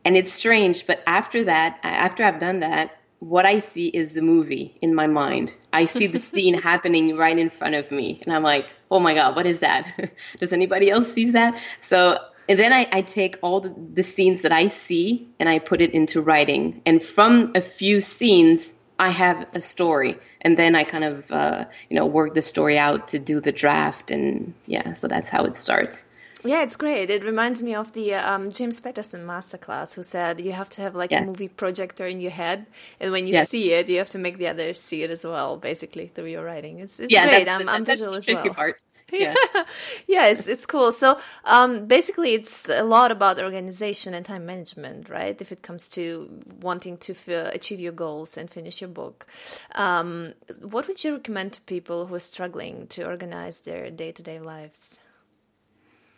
and 0.04 0.18
it's 0.18 0.30
strange. 0.34 0.86
But 0.86 1.04
after 1.08 1.46
that, 1.46 1.80
after 1.84 2.26
I've 2.26 2.40
done 2.40 2.60
that, 2.60 2.98
what 3.20 3.46
I 3.46 3.60
see 3.60 3.88
is 3.88 4.14
the 4.14 4.22
movie 4.22 4.76
in 4.82 4.94
my 4.94 5.08
mind. 5.08 5.54
I 5.72 5.86
see 5.86 6.08
the 6.08 6.20
scene 6.32 6.54
happening 6.54 7.16
right 7.16 7.40
in 7.40 7.50
front 7.50 7.76
of 7.76 7.92
me, 7.92 8.20
and 8.26 8.36
I'm 8.36 8.44
like, 8.44 8.66
oh 8.92 9.00
my 9.00 9.14
god, 9.14 9.38
what 9.38 9.46
is 9.46 9.62
that? 9.62 10.12
Does 10.42 10.52
anybody 10.52 10.92
else 10.92 11.10
see 11.10 11.30
that? 11.30 11.62
So 11.80 12.20
and 12.50 12.60
then 12.60 12.74
I, 12.74 12.88
I 12.92 13.01
take 13.01 13.38
all 13.42 13.60
the, 13.62 13.74
the 13.94 14.04
scenes 14.04 14.42
that 14.44 14.54
I 14.54 14.68
see 14.68 15.27
and 15.39 15.50
I 15.50 15.60
put 15.60 15.82
it 15.82 15.94
into 15.94 16.22
writing. 16.22 16.82
And 16.86 17.04
from 17.04 17.51
a 17.56 17.62
few 17.62 18.00
scenes, 18.00 18.74
I 19.00 19.12
have 19.12 19.48
a 19.54 19.62
story, 19.62 20.18
and 20.42 20.58
then 20.58 20.75
I 20.75 20.84
kind 20.84 21.04
of 21.04 21.32
uh, 21.32 21.66
you 21.89 21.96
know 21.96 22.06
work 22.06 22.34
the 22.34 22.42
story 22.42 22.77
out 22.77 23.10
to 23.10 23.20
do 23.20 23.39
the 23.39 23.51
draft, 23.51 24.12
and 24.12 24.54
yeah, 24.66 24.94
so 24.94 25.08
that's 25.08 25.30
how 25.30 25.46
it 25.46 25.56
starts. 25.56 26.06
Yeah, 26.44 26.63
it's 26.63 26.75
great. 26.75 27.10
It 27.10 27.24
reminds 27.24 27.62
me 27.62 27.75
of 27.75 27.94
the 27.94 28.13
um, 28.13 28.51
James 28.51 28.80
Patterson 28.80 29.25
masterclass, 29.25 29.94
who 29.94 30.04
said 30.04 30.44
you 30.44 30.51
have 30.51 30.70
to 30.72 30.82
have 30.82 30.96
like 30.96 31.12
yes. 31.12 31.27
a 31.27 31.32
movie 31.32 31.54
projector 31.56 32.08
in 32.08 32.22
your 32.22 32.32
head, 32.32 32.66
and 33.00 33.12
when 33.12 33.27
you 33.27 33.34
yes. 33.34 33.50
see 33.50 33.72
it, 33.74 33.89
you 33.89 33.98
have 33.98 34.10
to 34.12 34.18
make 34.18 34.38
the 34.38 34.48
others 34.48 34.80
see 34.80 35.04
it 35.04 35.12
as 35.12 35.25
well, 35.25 35.58
basically 35.58 36.08
through 36.08 36.27
your 36.27 36.44
writing. 36.44 36.80
It's, 36.80 37.00
it's 37.00 37.12
yeah, 37.12 37.27
great. 37.27 37.48
I'm, 37.48 37.68
I'm 37.70 37.86
visual 37.86 38.16
as 38.16 38.27
well. 38.27 38.50
Part 38.54 38.80
yeah. 39.12 39.34
Yeah 40.08 40.28
it's 40.28 40.48
it's 40.48 40.66
cool. 40.66 40.92
So 40.92 41.18
um 41.46 41.86
basically 41.88 42.34
it's 42.34 42.70
a 42.70 42.84
lot 42.84 43.12
about 43.12 43.40
organization 43.40 44.14
and 44.14 44.26
time 44.26 44.46
management 44.46 45.10
right? 45.10 45.40
If 45.42 45.52
it 45.52 45.62
comes 45.62 45.90
to 45.90 46.30
wanting 46.62 46.98
to 46.98 47.14
f- 47.14 47.56
achieve 47.56 47.80
your 47.80 47.94
goals 47.94 48.38
and 48.38 48.50
finish 48.50 48.82
your 48.82 48.90
book. 48.90 49.28
Um 49.76 50.34
what 50.62 50.88
would 50.88 51.04
you 51.04 51.14
recommend 51.14 51.54
to 51.54 51.62
people 51.62 52.08
who 52.08 52.16
are 52.16 52.20
struggling 52.20 52.88
to 52.88 53.06
organize 53.06 53.62
their 53.62 53.90
day-to-day 53.92 54.40
lives? 54.40 55.00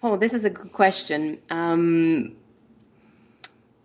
Oh 0.01 0.17
this 0.17 0.33
is 0.33 0.45
a 0.45 0.49
good 0.49 0.71
question. 0.71 1.39
Um 1.49 2.35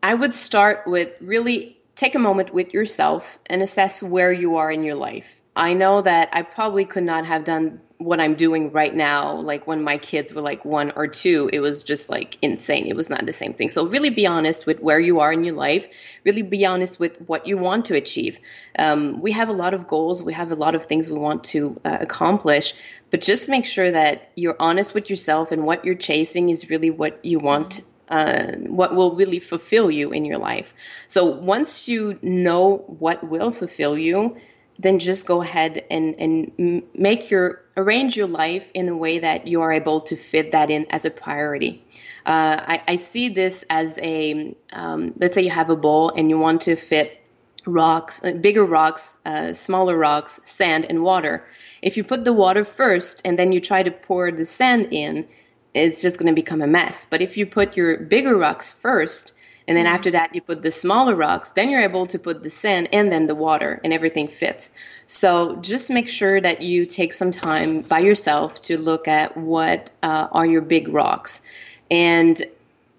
i 0.03 0.13
would 0.13 0.35
start 0.35 0.87
with 0.87 1.11
really 1.21 1.79
take 1.97 2.15
a 2.15 2.19
moment 2.19 2.53
with 2.53 2.75
yourself 2.75 3.39
and 3.47 3.63
assess 3.63 4.03
where 4.03 4.31
you 4.33 4.57
are 4.57 4.71
in 4.71 4.85
your 4.85 4.97
life 4.97 5.41
I 5.57 5.73
know 5.75 6.03
that 6.03 6.29
I 6.33 6.43
probably 6.43 6.85
could 6.85 7.05
not 7.05 7.27
have 7.27 7.45
done 7.45 7.81
what 7.99 8.21
I'm 8.21 8.35
doing 8.35 8.73
right 8.73 8.95
now, 8.95 9.37
like 9.37 9.67
when 9.67 9.83
my 9.83 9.99
kids 9.99 10.35
were 10.35 10.43
like 10.43 10.65
one 10.65 10.93
or 10.97 11.07
two, 11.07 11.49
it 11.53 11.61
was 11.61 11.83
just 11.83 12.11
like 12.11 12.37
insane. 12.43 12.87
It 12.87 12.97
was 12.97 13.09
not 13.09 13.25
the 13.25 13.33
same 13.33 13.55
thing. 13.55 13.71
So, 13.71 13.87
really 13.87 14.11
be 14.11 14.27
honest 14.27 14.67
with 14.67 14.81
where 14.81 14.99
you 14.99 15.21
are 15.21 15.33
in 15.33 15.45
your 15.45 15.55
life. 15.55 15.89
Really 16.25 16.43
be 16.43 16.67
honest 16.67 16.99
with 16.99 17.17
what 17.27 17.47
you 17.47 17.57
want 17.57 17.87
to 17.87 17.95
achieve. 17.95 18.39
Um, 18.79 19.21
we 19.23 19.31
have 19.33 19.49
a 19.49 19.53
lot 19.53 19.75
of 19.75 19.87
goals, 19.87 20.23
we 20.23 20.33
have 20.33 20.51
a 20.51 20.57
lot 20.57 20.75
of 20.75 20.85
things 20.85 21.09
we 21.09 21.19
want 21.19 21.45
to 21.45 21.81
uh, 21.85 21.99
accomplish, 22.01 22.75
but 23.11 23.21
just 23.21 23.49
make 23.49 23.65
sure 23.65 23.91
that 23.93 24.31
you're 24.35 24.57
honest 24.59 24.93
with 24.93 25.09
yourself 25.09 25.53
and 25.53 25.65
what 25.65 25.85
you're 25.85 25.95
chasing 25.95 26.51
is 26.51 26.69
really 26.69 26.91
what 26.91 27.25
you 27.25 27.39
want 27.39 27.81
uh, 28.09 28.53
what 28.67 28.95
will 28.95 29.17
really 29.17 29.41
fulfill 29.41 29.91
you 29.91 30.11
in 30.11 30.27
your 30.27 30.39
life. 30.39 30.75
So 31.09 31.25
once 31.25 31.89
you 31.89 32.19
know 32.21 32.85
what 32.87 33.27
will 33.27 33.51
fulfill 33.51 33.97
you, 33.97 34.37
then 34.79 34.99
just 34.99 35.27
go 35.27 35.43
ahead 35.43 35.85
and 35.91 36.15
and 36.19 36.83
make 36.95 37.31
your 37.31 37.63
arrange 37.77 38.17
your 38.17 38.27
life 38.27 38.71
in 38.75 38.89
a 38.89 38.97
way 38.97 39.19
that 39.21 39.47
you 39.47 39.63
are 39.63 39.73
able 39.73 40.01
to 40.01 40.17
fit 40.17 40.53
that 40.53 40.71
in 40.71 40.87
as 40.91 41.05
a 41.05 41.11
priority. 41.11 41.83
Uh, 42.27 42.57
I, 42.67 42.83
I, 42.89 42.97
see 42.97 43.29
this 43.29 43.65
as 43.69 43.99
a 43.99 44.55
um, 44.73 45.13
let's 45.19 45.35
say 45.35 45.43
you 45.43 45.51
have 45.51 45.71
a 45.71 45.77
bowl 45.77 46.11
and 46.11 46.31
you 46.31 46.39
want 46.39 46.63
to 46.63 46.77
fit 46.77 47.21
rocks, 47.67 48.23
uh, 48.25 48.33
bigger 48.33 48.65
rocks, 48.65 49.17
uh, 49.25 49.53
smaller 49.53 49.97
rocks, 49.97 50.41
sand, 50.45 50.87
and 50.89 51.03
water. 51.03 51.47
If 51.83 51.97
you 51.97 52.05
put 52.05 52.25
the 52.25 52.33
water 52.33 52.65
first 52.65 53.21
and 53.25 53.39
then 53.39 53.53
you 53.53 53.61
try 53.61 53.83
to 53.83 53.91
pour 53.91 54.33
the 54.33 54.45
sand 54.45 54.89
in, 54.91 55.27
it's 55.75 56.01
just 56.01 56.19
going 56.19 56.35
to 56.35 56.41
become 56.41 56.63
a 56.63 56.67
mess. 56.67 57.07
But 57.07 57.21
if 57.21 57.37
you 57.37 57.47
put 57.47 57.77
your 57.77 57.99
bigger 57.99 58.37
rocks 58.37 58.73
first, 58.73 59.35
and 59.67 59.77
then 59.77 59.87
after 59.87 60.11
that, 60.11 60.35
you 60.35 60.43
put 60.43 60.63
the 60.63 60.71
smaller 60.71 61.15
rocks. 61.15 61.53
Then 61.53 61.71
you're 61.71 61.83
able 61.83 62.07
to 62.07 62.19
put 62.19 62.43
the 62.43 62.51
sand 62.51 62.89
and 62.93 63.11
then 63.11 63.27
the 63.27 63.35
water, 63.35 63.81
and 63.83 63.93
everything 63.93 64.29
fits. 64.29 64.73
So 65.07 65.57
just 65.57 65.91
make 65.91 66.09
sure 66.09 66.41
that 66.41 66.61
you 66.61 66.87
take 66.87 67.13
some 67.13 67.31
time 67.31 67.83
by 67.83 68.01
yourself 68.01 68.61
to 68.63 68.79
look 68.79 69.09
at 69.09 69.37
what 69.37 69.91
uh, 70.03 70.29
are 70.33 70.47
your 70.47 70.63
big 70.63 70.89
rocks, 70.89 71.43
and 71.91 72.43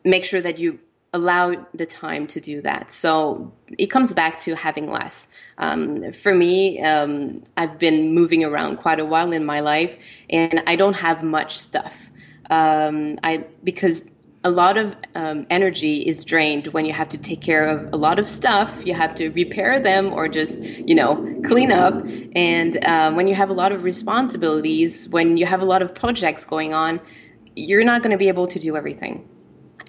make 0.03 0.25
sure 0.25 0.41
that 0.41 0.57
you 0.57 0.79
allow 1.13 1.55
the 1.74 1.86
time 1.86 2.27
to 2.27 2.41
do 2.41 2.62
that. 2.62 2.91
So 2.91 3.53
it 3.77 3.88
comes 3.88 4.13
back 4.13 4.41
to 4.41 4.55
having 4.55 4.91
less. 4.91 5.29
Um, 5.57 6.12
for 6.12 6.34
me, 6.36 6.81
um, 6.84 7.43
I've 7.55 7.79
been 7.79 8.13
moving 8.13 8.43
around 8.43 8.77
quite 8.77 9.00
a 9.00 9.05
while 9.05 9.31
in 9.31 9.45
my 9.45 9.62
life, 9.62 9.98
and 10.29 10.62
I 10.67 10.75
don't 10.75 10.95
have 10.95 11.24
much 11.24 11.57
stuff. 11.57 12.10
Um, 12.50 13.17
I 13.24 13.45
because 13.63 14.12
a 14.45 14.51
lot 14.51 14.77
of 14.77 14.95
um, 15.15 15.43
energy 15.49 16.01
is 16.01 16.23
drained 16.23 16.67
when 16.67 16.85
you 16.85 16.93
have 16.93 17.09
to 17.09 17.17
take 17.17 17.41
care 17.41 17.67
of 17.67 17.91
a 17.93 17.97
lot 17.97 18.19
of 18.19 18.29
stuff. 18.29 18.85
You 18.85 18.93
have 18.93 19.15
to 19.15 19.29
repair 19.29 19.79
them 19.79 20.13
or 20.13 20.27
just, 20.27 20.59
you 20.59 20.93
know, 20.93 21.41
clean 21.43 21.71
up. 21.71 21.95
And 22.35 22.77
uh, 22.85 23.11
when 23.13 23.27
you 23.27 23.33
have 23.33 23.49
a 23.49 23.53
lot 23.53 23.71
of 23.71 23.83
responsibilities, 23.83 25.09
when 25.09 25.37
you 25.37 25.47
have 25.47 25.61
a 25.61 25.65
lot 25.65 25.81
of 25.81 25.95
projects 25.95 26.45
going 26.45 26.75
on, 26.75 27.01
you're 27.55 27.83
not 27.83 28.03
going 28.03 28.11
to 28.11 28.19
be 28.19 28.27
able 28.27 28.45
to 28.45 28.59
do 28.59 28.77
everything. 28.77 29.27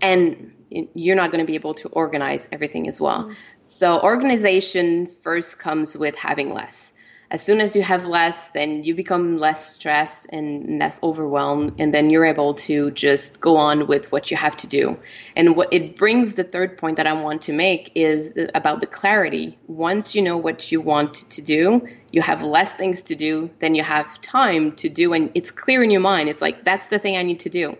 And 0.01 0.53
you're 0.95 1.17
not 1.17 1.31
going 1.33 1.45
to 1.45 1.47
be 1.47 1.55
able 1.57 1.75
to 1.75 1.89
organize 1.91 2.49
everything 2.51 2.89
as 2.89 2.99
well. 2.99 3.25
Mm-hmm. 3.25 3.33
So, 3.59 4.01
organization 4.01 5.07
first 5.23 5.59
comes 5.59 5.97
with 5.97 6.17
having 6.17 6.53
less 6.53 6.95
as 7.31 7.43
soon 7.43 7.61
as 7.61 7.75
you 7.75 7.83
have 7.83 8.07
less, 8.07 8.51
then 8.51 8.85
you 8.85 8.95
become 8.95 9.37
less 9.37 9.75
stressed 9.75 10.29
and 10.33 10.79
less 10.79 11.03
overwhelmed, 11.03 11.75
and 11.79 11.93
then 11.93 12.09
you're 12.09 12.25
able 12.25 12.55
to 12.55 12.91
just 12.93 13.41
go 13.41 13.57
on 13.57 13.89
with 13.89 14.13
what 14.13 14.31
you 14.31 14.37
have 14.37 14.57
to 14.59 14.67
do. 14.67 14.97
And 15.35 15.57
what 15.57 15.73
it 15.73 15.97
brings 15.97 16.35
the 16.35 16.45
third 16.45 16.79
point 16.79 16.99
that 16.99 17.07
I 17.07 17.13
want 17.15 17.43
to 17.43 17.53
make 17.53 17.91
is 17.95 18.33
about 18.55 18.81
the 18.81 18.87
clarity. 18.87 19.59
Once 19.67 20.15
you 20.15 20.23
know 20.23 20.37
what 20.37 20.71
you 20.71 20.81
want 20.81 21.29
to 21.31 21.43
do, 21.43 21.89
you 22.13 22.23
have 22.23 22.43
less 22.43 22.77
things 22.77 23.03
to 23.03 23.17
do 23.17 23.51
than 23.59 23.75
you 23.75 23.83
have 23.83 24.21
time 24.21 24.73
to 24.77 24.89
do, 24.89 25.13
and 25.13 25.33
it's 25.35 25.51
clear 25.51 25.83
in 25.83 25.91
your 25.91 26.01
mind. 26.01 26.29
It's 26.29 26.43
like 26.43 26.65
that's 26.65 26.87
the 26.87 26.99
thing 26.99 27.17
I 27.17 27.23
need 27.23 27.41
to 27.41 27.51
do. 27.51 27.77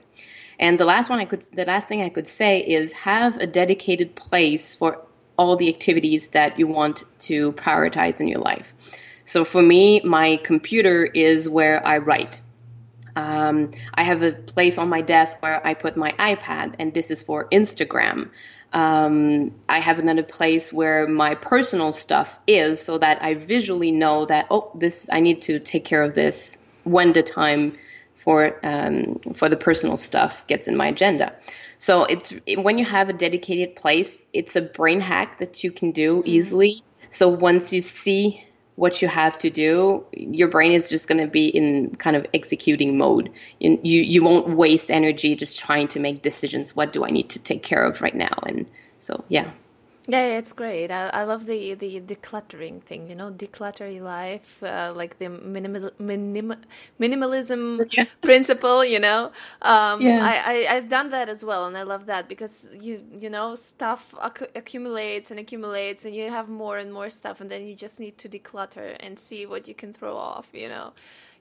And 0.59 0.81
the 0.81 0.85
last 0.85 1.11
one 1.11 1.21
I 1.21 1.25
could, 1.25 1.43
the 1.53 1.67
last 1.67 1.87
thing 1.87 2.03
I 2.03 2.09
could 2.09 2.27
say 2.27 2.61
is 2.61 2.93
have 2.95 3.37
a 3.37 3.47
dedicated 3.47 4.15
place 4.15 4.75
for 4.75 5.03
all 5.39 5.57
the 5.57 5.69
activities 5.69 6.29
that 6.31 6.59
you 6.59 6.67
want 6.67 7.05
to 7.21 7.53
prioritize 7.53 8.21
in 8.21 8.29
your 8.29 8.41
life. 8.41 8.73
So 9.27 9.45
for 9.45 9.61
me, 9.61 10.01
my 10.01 10.39
computer 10.43 11.05
is 11.05 11.49
where 11.49 11.85
I 11.85 11.99
write. 11.99 12.41
Um, 13.17 13.73
I 13.93 14.05
have 14.05 14.23
a 14.23 14.33
place 14.33 14.79
on 14.79 14.89
my 14.89 15.01
desk 15.03 15.43
where 15.43 15.67
I 15.67 15.75
put 15.75 15.97
my 15.97 16.13
iPad, 16.13 16.77
and 16.79 16.95
this 16.95 17.11
is 17.11 17.23
for 17.23 17.49
Instagram. 17.51 18.31
Um, 18.73 19.53
I 19.69 19.81
have 19.81 19.99
another 19.99 20.23
place 20.23 20.73
where 20.73 21.09
my 21.09 21.35
personal 21.35 21.93
stuff 21.93 22.39
is, 22.47 22.81
so 22.81 22.99
that 22.99 23.23
I 23.23 23.35
visually 23.35 23.91
know 23.91 24.27
that 24.27 24.47
oh, 24.51 24.71
this 24.75 25.09
I 25.11 25.21
need 25.21 25.43
to 25.43 25.59
take 25.59 25.85
care 25.85 26.03
of 26.03 26.15
this 26.15 26.59
when 26.85 27.13
the 27.13 27.23
time 27.23 27.77
for 28.15 28.59
um, 28.63 29.19
for 29.35 29.49
the 29.49 29.57
personal 29.57 29.97
stuff 29.97 30.47
gets 30.47 30.69
in 30.69 30.77
my 30.77 30.89
agenda. 30.89 31.35
So 31.79 32.05
it's 32.05 32.33
when 32.57 32.79
you 32.79 32.85
have 32.85 33.09
a 33.09 33.13
dedicated 33.13 33.77
place, 33.77 34.21
it's 34.33 34.57
a 34.57 34.63
brain 34.63 35.01
hack 35.01 35.39
that 35.39 35.65
you 35.65 35.73
can 35.73 35.91
do 35.91 36.19
mm-hmm. 36.19 36.29
easily. 36.29 36.75
So 37.11 37.29
once 37.29 37.73
you 37.73 37.81
see 37.81 38.46
what 38.77 39.03
you 39.03 39.09
have 39.09 39.37
to 39.39 39.51
do, 39.51 40.05
your 40.13 40.49
brain 40.49 40.73
is 40.73 40.89
just 40.89 41.09
going 41.09 41.21
to 41.21 41.27
be 41.27 41.49
in 41.49 41.95
kind 41.97 42.15
of 42.15 42.27
executing 42.33 42.97
mode. 42.97 43.31
You, 43.59 43.79
you 43.83 44.03
you 44.03 44.23
won't 44.23 44.49
waste 44.51 44.91
energy 44.91 45.35
just 45.35 45.59
trying 45.59 45.89
to 45.89 46.01
make 46.01 46.23
decisions. 46.23 46.77
What 46.77 46.93
do 46.93 47.05
I 47.05 47.11
need 47.11 47.31
to 47.31 47.39
take 47.39 47.63
care 47.63 47.83
of 47.83 48.01
right 48.01 48.15
now? 48.15 48.39
And 48.47 48.67
so 48.99 49.25
yeah. 49.29 49.51
Yeah, 50.09 50.39
it's 50.39 50.53
great. 50.53 50.93
I, 50.93 51.09
I 51.09 51.25
love 51.25 51.47
the, 51.47 51.75
the 51.75 52.01
decluttering 52.01 52.81
thing, 52.81 53.09
you 53.09 53.17
know, 53.17 53.33
declutter 53.33 53.93
your 53.93 54.05
life, 54.05 54.63
uh, 54.63 54.93
like 54.95 55.19
the 55.19 55.29
minimal, 55.29 55.91
minim, 55.99 56.55
minimalism 57.01 57.85
yeah. 57.93 58.05
principle, 58.23 58.85
you 58.85 59.01
know. 59.01 59.33
Um, 59.63 60.01
yeah. 60.01 60.21
I, 60.23 60.67
I, 60.69 60.77
I've 60.77 60.89
done 60.89 61.11
that 61.11 61.29
as 61.29 61.45
well, 61.45 61.67
and 61.67 61.77
I 61.77 61.83
love 61.83 62.07
that 62.07 62.29
because 62.29 62.71
you, 62.81 63.03
you 63.19 63.29
know, 63.29 63.57
stuff 63.57 64.15
acc- 64.23 64.53
accumulates 64.55 65.33
and 65.33 65.41
accumulates, 65.41 66.05
and 66.05 66.15
you 66.15 66.31
have 66.31 66.49
more 66.49 66.79
and 66.79 66.93
more 66.93 67.11
stuff, 67.11 67.41
and 67.41 67.51
then 67.51 67.67
you 67.67 67.75
just 67.75 67.99
need 67.99 68.17
to 68.19 68.29
declutter 68.29 68.97
and 69.01 69.19
see 69.19 69.45
what 69.45 69.67
you 69.67 69.75
can 69.75 69.93
throw 69.93 70.17
off, 70.17 70.49
you 70.53 70.69
know. 70.69 70.93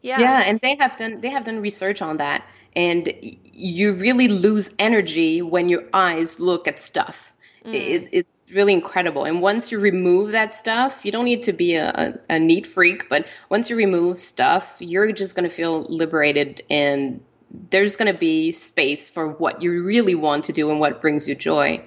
Yeah. 0.01 0.19
Yeah, 0.19 0.41
and 0.41 0.59
they 0.61 0.75
have 0.75 0.97
done 0.97 1.21
they 1.21 1.29
have 1.29 1.43
done 1.45 1.61
research 1.61 2.01
on 2.01 2.17
that, 2.17 2.43
and 2.75 3.13
you 3.21 3.93
really 3.93 4.27
lose 4.27 4.73
energy 4.79 5.43
when 5.43 5.69
your 5.69 5.83
eyes 5.93 6.39
look 6.39 6.67
at 6.67 6.79
stuff 6.79 7.31
Mm. 7.65 7.73
It, 7.73 8.09
it's 8.11 8.49
really 8.53 8.73
incredible. 8.73 9.23
And 9.23 9.41
once 9.41 9.71
you 9.71 9.79
remove 9.79 10.31
that 10.31 10.53
stuff, 10.53 11.03
you 11.03 11.11
don't 11.11 11.25
need 11.25 11.43
to 11.43 11.53
be 11.53 11.75
a, 11.75 11.89
a, 11.89 12.35
a 12.35 12.39
neat 12.39 12.67
freak, 12.67 13.09
but 13.09 13.27
once 13.49 13.69
you 13.69 13.75
remove 13.75 14.19
stuff, 14.19 14.75
you're 14.79 15.11
just 15.11 15.35
going 15.35 15.49
to 15.49 15.55
feel 15.55 15.83
liberated 15.83 16.61
and 16.69 17.21
there's 17.69 17.95
going 17.95 18.11
to 18.11 18.17
be 18.17 18.51
space 18.51 19.09
for 19.09 19.29
what 19.29 19.61
you 19.61 19.83
really 19.83 20.15
want 20.15 20.43
to 20.45 20.53
do 20.53 20.69
and 20.69 20.79
what 20.79 21.01
brings 21.01 21.27
you 21.27 21.35
joy. 21.35 21.81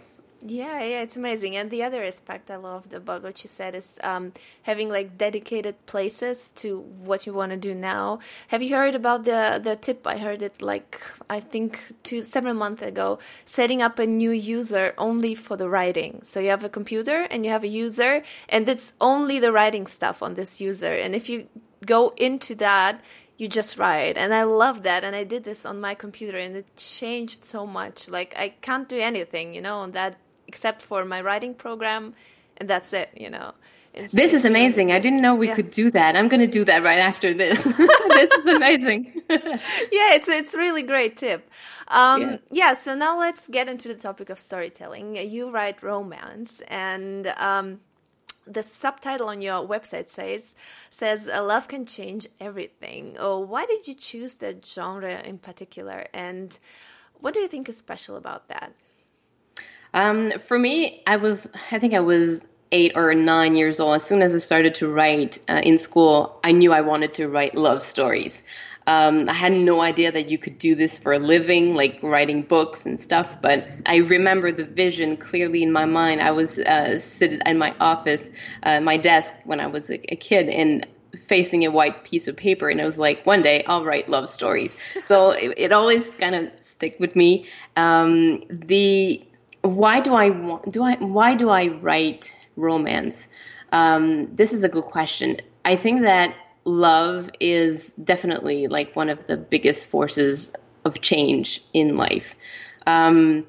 Yeah, 0.51 0.83
yeah, 0.83 1.03
it's 1.03 1.17
amazing. 1.19 1.57
And 1.57 1.71
the 1.71 1.83
other 1.83 2.03
aspect 2.03 2.51
I 2.51 2.57
loved 2.57 2.95
about 2.95 3.23
what 3.23 3.45
you 3.45 3.49
said 3.49 3.75
is 3.75 3.99
um, 4.03 4.33
having 4.63 4.89
like 4.89 5.19
dedicated 5.19 5.85
places 5.85 6.53
to 6.57 6.81
what 6.81 7.27
you 7.27 7.35
want 7.35 7.51
to 7.51 7.59
do 7.59 7.75
now. 7.75 8.21
Have 8.49 8.63
you 8.63 8.75
heard 8.75 8.95
about 8.95 9.25
the 9.25 9.61
the 9.63 9.77
tip? 9.77 10.07
I 10.07 10.17
heard 10.17 10.41
it 10.43 10.63
like 10.63 11.03
I 11.29 11.41
think 11.41 11.93
two 12.03 12.23
several 12.23 12.55
months 12.55 12.83
ago. 12.83 13.19
Setting 13.45 13.83
up 13.83 13.99
a 13.99 14.07
new 14.07 14.31
user 14.31 14.95
only 14.97 15.35
for 15.35 15.57
the 15.59 15.69
writing. 15.69 16.21
So 16.23 16.41
you 16.41 16.49
have 16.49 16.65
a 16.65 16.71
computer 16.71 17.27
and 17.31 17.45
you 17.45 17.51
have 17.51 17.65
a 17.65 17.69
user, 17.69 18.23
and 18.49 18.67
it's 18.69 18.95
only 19.03 19.39
the 19.41 19.53
writing 19.53 19.87
stuff 19.87 20.23
on 20.23 20.35
this 20.35 20.63
user. 20.63 20.95
And 20.95 21.15
if 21.15 21.29
you 21.29 21.49
go 21.85 22.15
into 22.17 22.55
that, 22.57 23.03
you 23.37 23.47
just 23.47 23.79
write 23.79 24.17
and 24.17 24.35
i 24.35 24.43
love 24.43 24.83
that 24.83 25.05
and 25.05 25.15
i 25.15 25.23
did 25.23 25.45
this 25.45 25.65
on 25.65 25.81
my 25.81 25.95
computer 25.95 26.37
and 26.37 26.57
it 26.57 26.67
changed 26.77 27.45
so 27.45 27.65
much 27.65 28.09
like 28.09 28.35
i 28.37 28.49
can't 28.49 28.89
do 28.89 28.99
anything 28.99 29.55
you 29.55 29.63
know 29.63 29.77
on 29.79 29.93
that 29.93 30.19
except 30.49 30.83
for 30.83 31.05
my 31.05 31.21
writing 31.21 31.55
program, 31.55 32.15
and 32.57 32.69
that's 32.69 32.93
it. 32.93 33.11
You 33.15 33.31
know. 33.31 33.53
It's, 33.95 34.13
this 34.13 34.33
is 34.33 34.45
amazing. 34.45 34.93
I 34.93 35.01
didn't 35.01 35.23
know 35.23 35.35
we 35.35 35.49
yeah. 35.49 35.55
could 35.55 35.71
do 35.71 35.91
that. 35.91 36.15
I'm 36.15 36.29
going 36.29 36.41
to 36.41 36.47
do 36.47 36.65
that 36.65 36.83
right 36.85 36.99
after 36.99 37.35
this. 37.35 37.63
this 37.65 38.31
is 38.31 38.47
amazing. 38.47 39.13
yeah, 39.31 40.15
it's 40.15 40.29
it's 40.29 40.55
really 40.55 40.83
great 40.83 41.17
tip. 41.17 41.51
Um, 41.89 42.21
yeah. 42.21 42.37
yeah. 42.51 42.75
So 42.75 42.95
now 42.95 43.19
let's 43.19 43.49
get 43.49 43.69
into 43.69 43.89
the 43.89 43.95
topic 43.95 44.31
of 44.31 44.39
storytelling. 44.39 45.17
You 45.17 45.51
write 45.51 45.83
romance, 45.83 46.63
and 46.69 47.27
um, 47.39 47.81
the 48.47 48.63
subtitle 48.63 49.29
on 49.29 49.43
your 49.43 49.67
website 49.67 50.11
says 50.11 50.55
says 50.91 51.27
love 51.27 51.67
can 51.67 51.85
change 51.85 52.29
everything. 52.41 53.17
Oh, 53.19 53.39
why 53.39 53.67
did 53.67 53.89
you 53.89 53.95
choose 53.95 54.37
that 54.37 54.65
genre 54.65 55.21
in 55.23 55.39
particular, 55.39 56.07
and 56.15 56.57
what 57.21 57.35
do 57.35 57.41
you 57.41 57.49
think 57.49 57.69
is 57.69 57.77
special 57.77 58.17
about 58.17 58.49
that? 58.49 58.75
Um, 59.95 60.31
for 60.39 60.59
me, 60.59 61.03
I 61.07 61.17
was, 61.17 61.49
I 61.71 61.79
think 61.79 61.95
I 61.95 62.01
was 62.01 62.47
eight 62.73 62.93
or 62.95 63.15
nine 63.15 63.57
years 63.57 63.81
old. 63.81 63.97
As 63.97 64.05
soon 64.05 64.23
as 64.23 64.35
I 64.35 64.39
started 64.39 64.75
to 64.77 64.89
write 64.89 65.39
uh, 65.49 65.61
in 65.65 65.79
school, 65.79 66.39
I 66.45 66.53
knew 66.53 66.73
I 66.73 66.83
wanted 66.83 67.15
to 67.15 67.29
write 67.29 67.55
love 67.55 67.81
stories. 67.83 68.43
Um, 68.87 69.29
I 69.29 69.35
had 69.35 69.53
no 69.53 69.83
idea 69.83 70.11
that 70.13 70.31
you 70.31 70.39
could 70.39 70.57
do 70.57 70.75
this 70.75 70.99
for 70.99 71.13
a 71.13 71.19
living, 71.19 71.75
like 71.75 72.03
writing 72.03 72.41
books 72.41 72.87
and 72.87 72.99
stuff. 72.99 73.41
But 73.41 73.69
I 73.85 73.97
remember 73.97 74.51
the 74.51 74.65
vision 74.65 75.19
clearly 75.19 75.63
in 75.63 75.73
my 75.73 75.85
mind. 75.85 76.23
I 76.23 76.31
was 76.31 76.59
uh, 76.59 76.99
sitting 76.99 77.41
in 77.45 77.59
my 77.59 77.75
office, 77.81 78.31
uh, 78.63 78.81
my 78.81 78.97
desk 78.97 79.35
when 79.45 79.61
I 79.61 79.67
was 79.67 79.91
a, 79.91 80.13
a 80.13 80.17
kid, 80.17 80.49
and 80.49 80.87
facing 81.25 81.67
a 81.67 81.71
white 81.71 82.05
piece 82.05 82.29
of 82.29 82.37
paper 82.37 82.69
and 82.69 82.81
it 82.81 82.85
was 82.85 82.99
like 82.99 83.25
one 83.25 83.43
day 83.43 83.65
i'll 83.67 83.85
write 83.85 84.09
love 84.09 84.29
stories 84.29 84.77
so 85.05 85.31
it, 85.31 85.53
it 85.57 85.73
always 85.73 86.11
kind 86.11 86.35
of 86.35 86.51
stick 86.61 86.97
with 87.01 87.17
me 87.17 87.47
um, 87.77 88.43
the 88.51 89.23
why 89.63 90.01
do 90.01 90.15
I 90.15 90.31
do 90.71 90.83
I 90.83 90.97
why 90.97 91.35
do 91.35 91.49
I 91.49 91.69
write 91.69 92.35
romance? 92.57 93.29
Um, 93.73 94.35
this 94.35 94.53
is 94.53 94.65
a 94.65 94.69
good 94.69 94.85
question. 94.85 95.39
I 95.65 95.77
think 95.77 96.03
that 96.03 96.35
love 96.65 97.31
is 97.41 97.95
definitely 97.95 98.67
like 98.69 98.95
one 98.95 99.09
of 99.09 99.27
the 99.27 99.37
biggest 99.37 99.89
forces 99.89 100.53
of 100.85 101.01
change 101.01 101.63
in 101.73 101.97
life. 101.97 102.35
Um, 102.87 103.47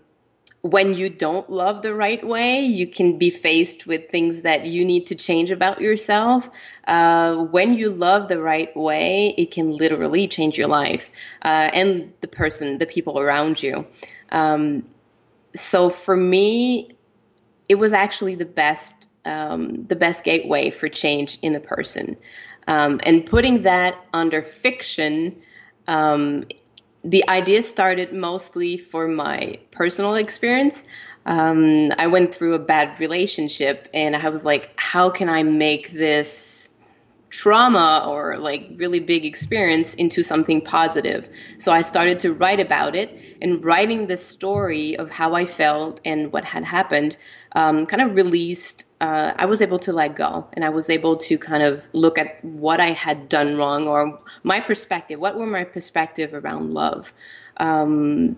when 0.62 0.94
you 0.96 1.10
don't 1.10 1.50
love 1.50 1.82
the 1.82 1.94
right 1.94 2.25
way, 2.25 2.60
you 2.60 2.86
can 2.86 3.18
be 3.18 3.30
faced 3.30 3.88
with 3.88 4.10
things 4.10 4.42
that 4.42 4.66
you 4.66 4.84
need 4.84 5.06
to 5.08 5.16
change 5.16 5.51
about 5.51 5.80
yourself. 5.80 6.50
Uh, 6.86 7.46
when 7.46 7.74
you 7.74 7.89
love 7.89 8.28
the 8.28 8.42
right 8.42 8.75
way, 8.75 9.34
it 9.38 9.51
can 9.51 9.78
literally 9.78 10.28
change 10.28 10.58
your 10.58 10.68
life 10.68 11.10
uh, 11.44 11.70
and 11.74 12.12
the 12.20 12.28
person, 12.28 12.78
the 12.78 12.86
people 12.86 13.20
around 13.20 13.63
you. 13.63 13.86
Um, 14.34 14.84
so 15.56 15.89
for 15.89 16.15
me, 16.15 16.91
it 17.68 17.75
was 17.75 17.94
actually 17.94 18.36
the 18.36 18.46
best 18.46 19.08
um, 19.25 19.86
the 19.86 19.96
best 19.96 20.24
gateway 20.24 20.70
for 20.70 20.88
change 20.88 21.38
in 21.41 21.53
the 21.53 21.60
person. 21.60 22.18
Um, 22.68 23.00
and 23.03 23.25
putting 23.25 23.63
that 23.63 23.96
under 24.13 24.41
fiction, 24.41 25.41
um, 25.88 26.46
the 27.03 27.27
idea 27.27 27.62
started 27.62 28.13
mostly 28.13 28.77
for 28.77 29.08
my 29.08 29.60
personal 29.72 30.15
experience. 30.15 30.84
Um, 31.25 31.91
I 31.98 32.08
went 32.08 32.34
through 32.34 32.53
a 32.53 32.60
bad 32.60 33.00
relationship, 33.00 33.88
and 33.94 34.15
I 34.15 34.29
was 34.29 34.46
like, 34.46 34.72
how 34.77 35.10
can 35.10 35.29
I 35.29 35.44
make 35.44 35.91
this 35.91 36.70
trauma 37.29 38.06
or 38.08 38.38
like 38.38 38.70
really 38.75 39.00
big 39.00 39.25
experience 39.25 39.94
into 39.96 40.24
something 40.24 40.62
positive. 40.62 41.29
So 41.58 41.72
I 41.72 41.82
started 41.82 42.20
to 42.20 42.34
write 42.34 42.60
about 42.60 42.96
it 42.96 43.29
and 43.41 43.63
writing 43.63 44.08
the 44.08 44.17
story 44.17 44.98
of 44.98 45.10
how 45.10 45.34
I 45.34 45.46
felt 45.46 46.00
and 46.05 46.31
what 46.31 46.43
had 46.46 46.63
happened 46.63 47.17
um, 47.53 47.86
kind 47.86 48.01
of 48.01 48.15
released. 48.15 48.86
Uh, 49.01 49.34
I 49.36 49.46
was 49.46 49.62
able 49.62 49.79
to 49.79 49.93
let 49.93 50.15
go 50.15 50.47
and 50.54 50.65
I 50.65 50.69
was 50.69 50.89
able 50.89 51.17
to 51.17 51.38
kind 51.38 51.63
of 51.63 51.88
look 51.93 52.17
at 52.17 52.43
what 52.43 52.80
I 52.80 52.91
had 52.91 53.30
done 53.30 53.58
wrong 53.58 53.88
or 53.88 54.19
my 54.43 54.60
perspective. 54.60 55.19
What 55.19 55.38
were 55.38 55.47
my 55.47 55.63
perspective 55.63 56.34
around 56.34 56.73
love? 56.73 57.13
Um, 57.58 58.38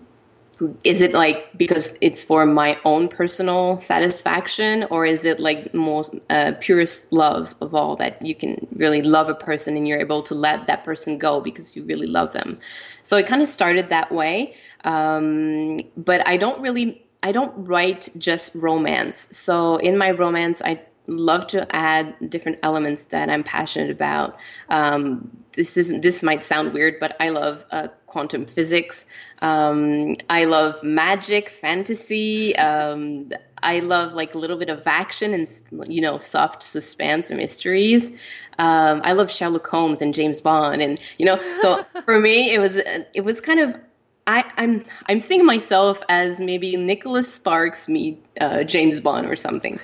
is 0.84 1.00
it 1.00 1.12
like 1.12 1.56
because 1.56 1.96
it's 2.00 2.24
for 2.24 2.46
my 2.46 2.78
own 2.84 3.08
personal 3.08 3.78
satisfaction 3.80 4.84
or 4.90 5.06
is 5.06 5.24
it 5.24 5.40
like 5.40 5.72
most 5.74 6.14
uh, 6.30 6.52
purest 6.60 7.12
love 7.12 7.54
of 7.60 7.74
all 7.74 7.96
that 7.96 8.20
you 8.24 8.34
can 8.34 8.66
really 8.76 9.02
love 9.02 9.28
a 9.28 9.34
person 9.34 9.76
and 9.76 9.88
you're 9.88 10.00
able 10.00 10.22
to 10.22 10.34
let 10.34 10.66
that 10.66 10.84
person 10.84 11.18
go 11.18 11.40
because 11.40 11.76
you 11.76 11.84
really 11.84 12.06
love 12.06 12.32
them? 12.32 12.58
So 13.02 13.16
it 13.16 13.26
kind 13.26 13.42
of 13.42 13.48
started 13.48 13.88
that 13.90 14.12
way 14.12 14.54
um, 14.84 15.78
but 15.96 16.26
i 16.26 16.36
don't 16.36 16.60
really 16.60 17.04
i 17.22 17.32
don't 17.32 17.52
write 17.66 18.08
just 18.18 18.54
romance. 18.54 19.28
So 19.30 19.76
in 19.76 19.96
my 19.98 20.10
romance 20.10 20.62
i 20.62 20.80
love 21.08 21.46
to 21.48 21.66
add 21.74 22.14
different 22.30 22.58
elements 22.62 23.06
that 23.06 23.28
i'm 23.28 23.42
passionate 23.42 23.90
about 23.90 24.38
um, 24.68 25.41
this 25.54 25.76
isn't 25.76 26.02
this 26.02 26.22
might 26.22 26.44
sound 26.44 26.72
weird 26.72 26.94
but 27.00 27.16
i 27.20 27.28
love 27.28 27.64
uh, 27.70 27.88
quantum 28.12 28.44
physics. 28.44 29.06
Um, 29.40 30.16
I 30.28 30.44
love 30.44 30.84
magic, 30.84 31.48
fantasy. 31.48 32.54
Um, 32.56 33.32
I 33.62 33.78
love 33.78 34.12
like 34.12 34.34
a 34.34 34.38
little 34.38 34.58
bit 34.58 34.68
of 34.68 34.86
action 34.86 35.32
and 35.32 35.48
you 35.88 36.02
know 36.02 36.18
soft 36.18 36.62
suspense 36.62 37.30
and 37.30 37.38
mysteries. 37.38 38.10
Um, 38.58 39.00
I 39.02 39.14
love 39.14 39.30
Sherlock 39.30 39.66
Holmes 39.66 40.02
and 40.02 40.12
James 40.12 40.42
Bond, 40.42 40.82
and 40.82 41.00
you 41.18 41.24
know, 41.24 41.36
so 41.62 41.84
for 42.04 42.20
me, 42.20 42.52
it 42.54 42.58
was 42.58 42.76
it 43.14 43.24
was 43.24 43.40
kind 43.40 43.60
of 43.60 43.74
I, 44.26 44.44
I'm 44.58 44.84
I'm 45.08 45.18
seeing 45.18 45.46
myself 45.46 46.02
as 46.10 46.38
maybe 46.38 46.76
Nicholas 46.76 47.32
Sparks 47.32 47.88
meet 47.88 48.22
uh, 48.40 48.62
James 48.64 49.00
Bond 49.00 49.26
or 49.26 49.36
something. 49.36 49.80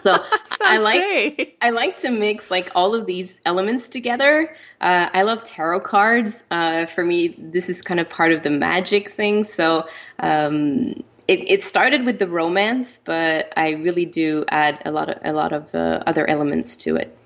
So 0.00 0.12
I 0.62 0.78
like 0.78 1.00
great. 1.00 1.56
I 1.60 1.70
like 1.70 1.96
to 1.98 2.10
mix 2.10 2.50
like 2.50 2.70
all 2.74 2.94
of 2.94 3.06
these 3.06 3.38
elements 3.44 3.88
together. 3.88 4.54
Uh, 4.80 5.08
I 5.12 5.22
love 5.22 5.44
tarot 5.44 5.80
cards. 5.80 6.44
Uh, 6.50 6.86
for 6.86 7.04
me, 7.04 7.34
this 7.38 7.68
is 7.68 7.82
kind 7.82 8.00
of 8.00 8.08
part 8.08 8.32
of 8.32 8.42
the 8.42 8.50
magic 8.50 9.10
thing. 9.10 9.44
So 9.44 9.86
um, 10.18 11.02
it, 11.28 11.50
it 11.50 11.64
started 11.64 12.04
with 12.04 12.18
the 12.18 12.28
romance, 12.28 13.00
but 13.04 13.52
I 13.56 13.70
really 13.72 14.04
do 14.06 14.44
add 14.48 14.82
a 14.84 14.90
lot 14.90 15.08
of 15.08 15.18
a 15.24 15.32
lot 15.32 15.52
of 15.52 15.74
uh, 15.74 16.02
other 16.06 16.28
elements 16.28 16.76
to 16.78 16.96
it. 16.96 17.16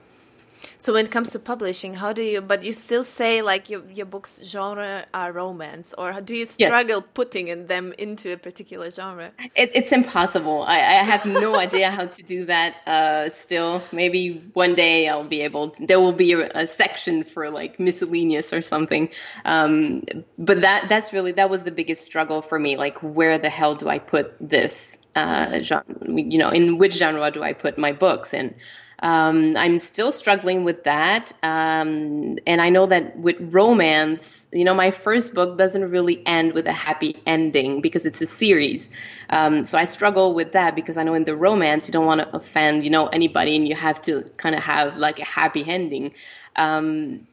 So 0.78 0.92
when 0.92 1.06
it 1.06 1.10
comes 1.10 1.30
to 1.30 1.38
publishing, 1.38 1.94
how 1.94 2.12
do 2.12 2.22
you? 2.22 2.40
But 2.40 2.62
you 2.62 2.72
still 2.72 3.04
say 3.04 3.42
like 3.42 3.70
your 3.70 3.82
your 3.90 4.06
books 4.06 4.40
genre 4.44 5.06
are 5.14 5.32
romance, 5.32 5.94
or 5.96 6.12
do 6.20 6.34
you 6.34 6.46
struggle 6.46 7.00
yes. 7.00 7.08
putting 7.14 7.48
in 7.48 7.66
them 7.66 7.94
into 7.98 8.32
a 8.32 8.36
particular 8.36 8.90
genre? 8.90 9.32
It, 9.54 9.70
it's 9.74 9.92
impossible. 9.92 10.62
I, 10.62 10.78
I 10.78 11.04
have 11.12 11.24
no 11.24 11.56
idea 11.66 11.90
how 11.90 12.06
to 12.06 12.22
do 12.22 12.44
that. 12.46 12.76
Uh, 12.86 13.28
still, 13.28 13.82
maybe 13.92 14.42
one 14.52 14.74
day 14.74 15.08
I'll 15.08 15.24
be 15.24 15.42
able. 15.42 15.70
To, 15.70 15.86
there 15.86 16.00
will 16.00 16.12
be 16.12 16.32
a, 16.32 16.50
a 16.54 16.66
section 16.66 17.24
for 17.24 17.50
like 17.50 17.80
miscellaneous 17.80 18.52
or 18.52 18.62
something. 18.62 19.08
Um, 19.44 20.04
but 20.38 20.60
that 20.60 20.88
that's 20.88 21.12
really 21.12 21.32
that 21.32 21.50
was 21.50 21.64
the 21.64 21.70
biggest 21.72 22.04
struggle 22.04 22.42
for 22.42 22.58
me. 22.58 22.76
Like, 22.76 22.98
where 23.02 23.38
the 23.38 23.50
hell 23.50 23.74
do 23.74 23.88
I 23.88 23.98
put 23.98 24.34
this 24.40 24.98
uh, 25.14 25.62
genre? 25.62 25.84
You 26.06 26.38
know, 26.38 26.50
in 26.50 26.78
which 26.78 26.94
genre 26.94 27.30
do 27.30 27.42
I 27.42 27.54
put 27.54 27.78
my 27.78 27.92
books? 27.92 28.34
And 28.34 28.54
um, 29.00 29.56
I'm 29.56 29.78
still 29.78 30.10
struggling 30.10 30.64
with 30.64 30.84
that. 30.84 31.32
Um, 31.42 32.38
and 32.46 32.60
I 32.60 32.70
know 32.70 32.86
that 32.86 33.18
with 33.18 33.36
romance, 33.40 34.48
you 34.52 34.64
know, 34.64 34.74
my 34.74 34.90
first 34.90 35.34
book 35.34 35.58
doesn't 35.58 35.90
really 35.90 36.26
end 36.26 36.54
with 36.54 36.66
a 36.66 36.72
happy 36.72 37.20
ending 37.26 37.80
because 37.80 38.06
it's 38.06 38.22
a 38.22 38.26
series. 38.26 38.88
Um, 39.30 39.64
so 39.64 39.78
I 39.78 39.84
struggle 39.84 40.34
with 40.34 40.52
that 40.52 40.74
because 40.74 40.96
I 40.96 41.02
know 41.02 41.14
in 41.14 41.24
the 41.24 41.36
romance, 41.36 41.88
you 41.88 41.92
don't 41.92 42.06
want 42.06 42.22
to 42.22 42.36
offend, 42.36 42.84
you 42.84 42.90
know, 42.90 43.06
anybody 43.08 43.54
and 43.56 43.68
you 43.68 43.74
have 43.74 44.00
to 44.02 44.22
kind 44.36 44.54
of 44.54 44.62
have 44.62 44.96
like 44.96 45.18
a 45.18 45.24
happy 45.24 45.64
ending. 45.66 46.14
Um, 46.56 47.26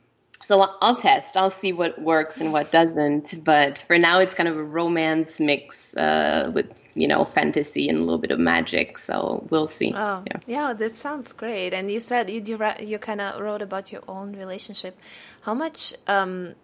so 0.43 0.61
I'll 0.81 0.95
test. 0.95 1.37
I'll 1.37 1.49
see 1.49 1.71
what 1.71 1.99
works 2.01 2.41
and 2.41 2.51
what 2.51 2.71
doesn't. 2.71 3.43
But 3.43 3.77
for 3.77 3.97
now, 3.97 4.19
it's 4.19 4.33
kind 4.33 4.49
of 4.49 4.57
a 4.57 4.63
romance 4.63 5.39
mix 5.39 5.95
uh, 5.95 6.51
with 6.53 6.85
you 6.95 7.07
know 7.07 7.25
fantasy 7.25 7.89
and 7.89 7.99
a 7.99 8.01
little 8.01 8.19
bit 8.19 8.31
of 8.31 8.39
magic. 8.39 8.97
So 8.97 9.47
we'll 9.49 9.67
see. 9.67 9.93
Oh, 9.95 10.23
yeah, 10.27 10.39
yeah 10.45 10.73
that 10.73 10.97
sounds 10.97 11.31
great. 11.33 11.73
And 11.73 11.89
you 11.89 11.99
said 11.99 12.29
you 12.29 12.41
you, 12.45 12.59
you 12.81 12.99
kind 12.99 13.21
of 13.21 13.39
wrote 13.39 13.61
about 13.61 13.91
your 13.91 14.03
own 14.07 14.33
relationship. 14.33 14.99
How 15.41 15.53
much 15.53 15.93
um, 16.07 16.55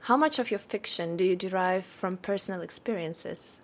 how 0.00 0.16
much 0.16 0.38
of 0.38 0.50
your 0.50 0.60
fiction 0.60 1.16
do 1.16 1.24
you 1.24 1.34
derive 1.34 1.84
from 1.84 2.16
personal 2.16 2.60
experiences? 2.60 3.60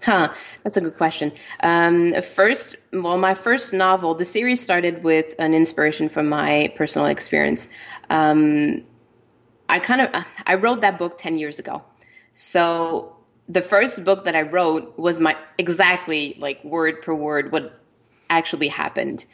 Huh, 0.00 0.32
that's 0.62 0.76
a 0.76 0.80
good 0.80 0.96
question. 0.96 1.32
Um, 1.60 2.14
first, 2.22 2.76
well, 2.92 3.18
my 3.18 3.34
first 3.34 3.72
novel, 3.72 4.14
the 4.14 4.24
series 4.24 4.60
started 4.60 5.02
with 5.02 5.34
an 5.40 5.54
inspiration 5.54 6.08
from 6.08 6.28
my 6.28 6.72
personal 6.76 7.08
experience. 7.08 7.68
Um, 8.08 8.84
I 9.68 9.78
kind 9.80 10.00
of 10.00 10.24
I 10.46 10.54
wrote 10.54 10.80
that 10.80 10.98
book 10.98 11.18
ten 11.18 11.38
years 11.38 11.58
ago, 11.58 11.82
so 12.32 13.16
the 13.48 13.62
first 13.62 14.04
book 14.04 14.24
that 14.24 14.36
I 14.36 14.42
wrote 14.42 14.98
was 14.98 15.20
my 15.20 15.36
exactly 15.56 16.36
like 16.38 16.62
word 16.64 17.02
per 17.02 17.14
word 17.14 17.52
what 17.52 17.80
actually 18.30 18.68
happened. 18.68 19.24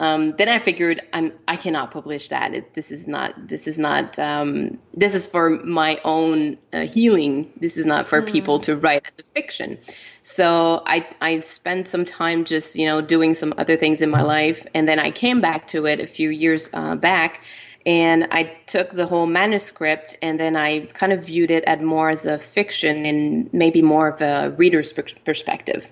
Um, 0.00 0.34
then 0.36 0.48
I 0.48 0.58
figured 0.58 1.00
I'm 1.12 1.32
I 1.46 1.56
cannot 1.56 1.92
publish 1.92 2.28
that. 2.28 2.52
It, 2.52 2.74
this 2.74 2.90
is 2.90 3.06
not 3.06 3.46
this 3.46 3.68
is 3.68 3.78
not 3.78 4.18
um, 4.18 4.78
this 4.92 5.14
is 5.14 5.28
for 5.28 5.50
my 5.50 6.00
own 6.04 6.58
uh, 6.72 6.80
healing. 6.80 7.52
This 7.56 7.76
is 7.76 7.86
not 7.86 8.08
for 8.08 8.20
mm. 8.20 8.26
people 8.26 8.58
to 8.60 8.76
write 8.76 9.04
as 9.06 9.20
a 9.20 9.22
fiction. 9.22 9.78
So 10.22 10.82
I 10.84 11.08
I 11.20 11.40
spent 11.40 11.86
some 11.86 12.04
time 12.04 12.44
just 12.44 12.74
you 12.74 12.86
know 12.86 13.00
doing 13.00 13.34
some 13.34 13.54
other 13.56 13.76
things 13.76 14.02
in 14.02 14.10
my 14.10 14.22
life, 14.22 14.66
and 14.74 14.88
then 14.88 14.98
I 14.98 15.12
came 15.12 15.40
back 15.40 15.68
to 15.68 15.86
it 15.86 16.00
a 16.00 16.08
few 16.08 16.30
years 16.30 16.68
uh, 16.72 16.96
back, 16.96 17.42
and 17.86 18.28
I 18.30 18.44
took 18.66 18.90
the 18.90 19.06
whole 19.06 19.26
manuscript 19.26 20.16
and 20.22 20.40
then 20.40 20.56
I 20.56 20.86
kind 20.86 21.12
of 21.12 21.24
viewed 21.24 21.50
it 21.50 21.64
at 21.64 21.82
more 21.82 22.10
as 22.10 22.24
a 22.26 22.38
fiction 22.38 23.04
and 23.04 23.52
maybe 23.52 23.82
more 23.82 24.08
of 24.08 24.20
a 24.20 24.54
reader's 24.56 24.92
perspective, 24.92 25.90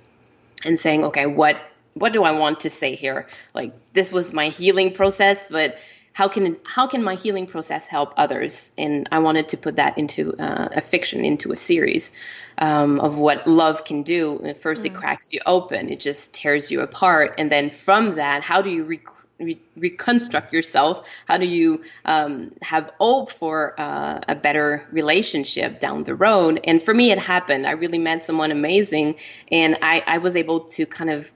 and 0.65 0.79
saying, 0.79 1.05
okay, 1.05 1.27
what 1.27 1.57
what 1.95 2.13
do 2.13 2.23
I 2.23 2.39
want 2.39 2.61
to 2.61 2.71
say 2.71 2.95
here? 2.95 3.27
Like 3.55 3.73
this 3.93 4.13
was 4.13 4.33
my 4.33 4.49
healing 4.49 4.93
process, 4.93 5.49
but 5.49 5.77
how 6.15 6.29
can 6.29 6.57
how 6.65 6.87
can 6.87 7.03
my 7.03 7.15
healing 7.15 7.47
process 7.47 7.87
help 7.87 8.15
others? 8.17 8.73
And 8.79 9.09
I 9.13 9.19
wanted 9.19 9.49
to 9.49 9.57
put 9.57 9.77
that 9.77 9.99
into 9.99 10.35
uh, 10.39 10.69
a 10.73 10.81
fiction, 10.81 11.25
into 11.25 11.53
a 11.53 11.57
series 11.57 12.11
um, 12.59 13.01
of 13.01 13.19
what 13.19 13.47
love 13.47 13.85
can 13.85 14.03
do. 14.03 14.55
First, 14.61 14.83
mm. 14.83 14.87
it 14.87 14.95
cracks 14.95 15.33
you 15.33 15.41
open, 15.47 15.89
it 15.89 16.01
just 16.01 16.35
tears 16.35 16.71
you 16.71 16.81
apart, 16.81 17.35
and 17.39 17.51
then 17.51 17.71
from 17.71 18.17
that, 18.17 18.43
how 18.43 18.63
do 18.63 18.71
you 18.71 18.85
re- 18.85 19.01
re- 19.45 19.61
reconstruct 19.77 20.53
yourself? 20.53 21.09
How 21.27 21.39
do 21.39 21.47
you 21.47 21.83
um, 22.05 22.53
have 22.63 22.93
hope 22.99 23.31
for 23.31 23.75
uh, 23.79 24.21
a 24.29 24.35
better 24.35 24.87
relationship 24.93 25.81
down 25.81 26.05
the 26.05 26.15
road? 26.15 26.61
And 26.65 26.83
for 26.83 26.95
me, 26.95 27.11
it 27.11 27.19
happened. 27.19 27.67
I 27.67 27.73
really 27.73 27.99
met 27.99 28.25
someone 28.25 28.51
amazing, 28.53 29.17
and 29.51 29.77
I, 29.83 30.03
I 30.07 30.19
was 30.19 30.37
able 30.37 30.61
to 30.61 30.87
kind 30.87 31.11
of 31.11 31.33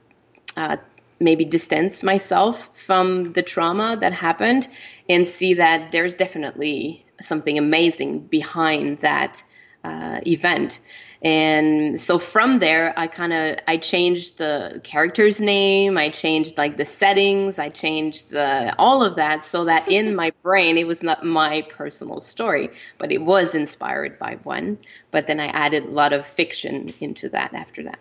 uh, 0.55 0.77
maybe 1.19 1.45
distance 1.45 2.03
myself 2.03 2.69
from 2.73 3.33
the 3.33 3.41
trauma 3.41 3.97
that 3.99 4.13
happened 4.13 4.67
and 5.09 5.27
see 5.27 5.55
that 5.55 5.91
there's 5.91 6.15
definitely 6.15 7.05
something 7.19 7.57
amazing 7.57 8.19
behind 8.19 8.99
that 8.99 9.43
uh, 9.83 10.19
event 10.27 10.79
and 11.21 11.99
so 11.99 12.19
from 12.19 12.59
there 12.59 12.93
i 12.97 13.07
kind 13.07 13.33
of 13.33 13.57
i 13.67 13.77
changed 13.77 14.37
the 14.37 14.79
character's 14.83 15.41
name 15.41 15.97
i 15.97 16.09
changed 16.09 16.57
like 16.57 16.77
the 16.77 16.85
settings 16.85 17.57
i 17.57 17.69
changed 17.69 18.29
the 18.29 18.73
all 18.77 19.03
of 19.03 19.15
that 19.15 19.43
so 19.43 19.65
that 19.65 19.87
in 19.91 20.15
my 20.15 20.31
brain 20.43 20.77
it 20.77 20.85
was 20.85 21.01
not 21.01 21.23
my 21.23 21.61
personal 21.69 22.19
story 22.19 22.69
but 22.97 23.11
it 23.11 23.21
was 23.21 23.55
inspired 23.55 24.17
by 24.19 24.35
one. 24.43 24.77
But 25.11 25.27
then 25.27 25.39
i 25.39 25.47
added 25.47 25.85
a 25.85 25.89
lot 25.89 26.13
of 26.13 26.25
fiction 26.25 26.93
into 26.99 27.29
that 27.29 27.53
after 27.53 27.83
that 27.83 27.99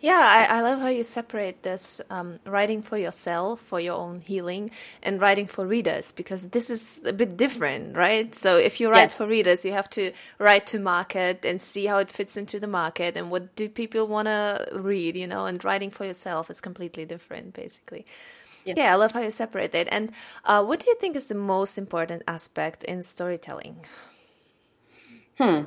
yeah, 0.00 0.46
I, 0.50 0.58
I 0.58 0.60
love 0.60 0.80
how 0.80 0.88
you 0.88 1.02
separate 1.02 1.64
this 1.64 2.00
um, 2.08 2.38
writing 2.46 2.82
for 2.82 2.96
yourself, 2.96 3.60
for 3.60 3.80
your 3.80 3.96
own 3.96 4.20
healing, 4.20 4.70
and 5.02 5.20
writing 5.20 5.48
for 5.48 5.66
readers, 5.66 6.12
because 6.12 6.48
this 6.48 6.70
is 6.70 7.02
a 7.04 7.12
bit 7.12 7.36
different, 7.36 7.96
right? 7.96 8.32
So 8.34 8.56
if 8.56 8.80
you 8.80 8.90
write 8.90 9.10
yes. 9.10 9.18
for 9.18 9.26
readers, 9.26 9.64
you 9.64 9.72
have 9.72 9.90
to 9.90 10.12
write 10.38 10.66
to 10.68 10.78
market 10.78 11.44
and 11.44 11.60
see 11.60 11.86
how 11.86 11.98
it 11.98 12.12
fits 12.12 12.36
into 12.36 12.60
the 12.60 12.68
market 12.68 13.16
and 13.16 13.30
what 13.30 13.56
do 13.56 13.68
people 13.68 14.06
want 14.06 14.26
to 14.26 14.68
read, 14.72 15.16
you 15.16 15.26
know, 15.26 15.46
and 15.46 15.62
writing 15.64 15.90
for 15.90 16.04
yourself 16.04 16.48
is 16.48 16.60
completely 16.60 17.04
different, 17.04 17.54
basically. 17.54 18.06
Yeah, 18.64 18.74
yeah 18.76 18.92
I 18.92 18.96
love 18.96 19.12
how 19.12 19.20
you 19.20 19.30
separate 19.30 19.74
it. 19.74 19.88
And 19.90 20.12
uh, 20.44 20.64
what 20.64 20.78
do 20.78 20.90
you 20.90 20.96
think 20.96 21.16
is 21.16 21.26
the 21.26 21.34
most 21.34 21.76
important 21.76 22.22
aspect 22.28 22.84
in 22.84 23.02
storytelling? 23.02 23.78
Hmm. 25.38 25.62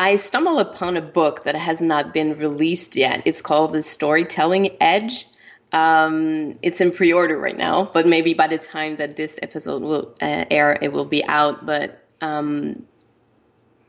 I 0.00 0.16
stumble 0.16 0.58
upon 0.58 0.96
a 0.96 1.02
book 1.02 1.44
that 1.44 1.54
has 1.54 1.82
not 1.82 2.14
been 2.14 2.38
released 2.38 2.96
yet. 2.96 3.20
It's 3.26 3.42
called 3.42 3.72
The 3.72 3.82
Storytelling 3.82 4.78
Edge. 4.80 5.26
Um, 5.72 6.58
it's 6.62 6.80
in 6.80 6.90
pre-order 6.90 7.38
right 7.38 7.56
now, 7.56 7.90
but 7.92 8.06
maybe 8.06 8.32
by 8.32 8.46
the 8.46 8.56
time 8.56 8.96
that 8.96 9.16
this 9.16 9.38
episode 9.42 9.82
will 9.82 10.14
uh, 10.22 10.46
air, 10.50 10.78
it 10.80 10.94
will 10.94 11.04
be 11.04 11.22
out. 11.26 11.66
But 11.66 12.02
um, 12.22 12.86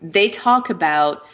they 0.01 0.27
talk 0.29 0.69
about 0.69 1.25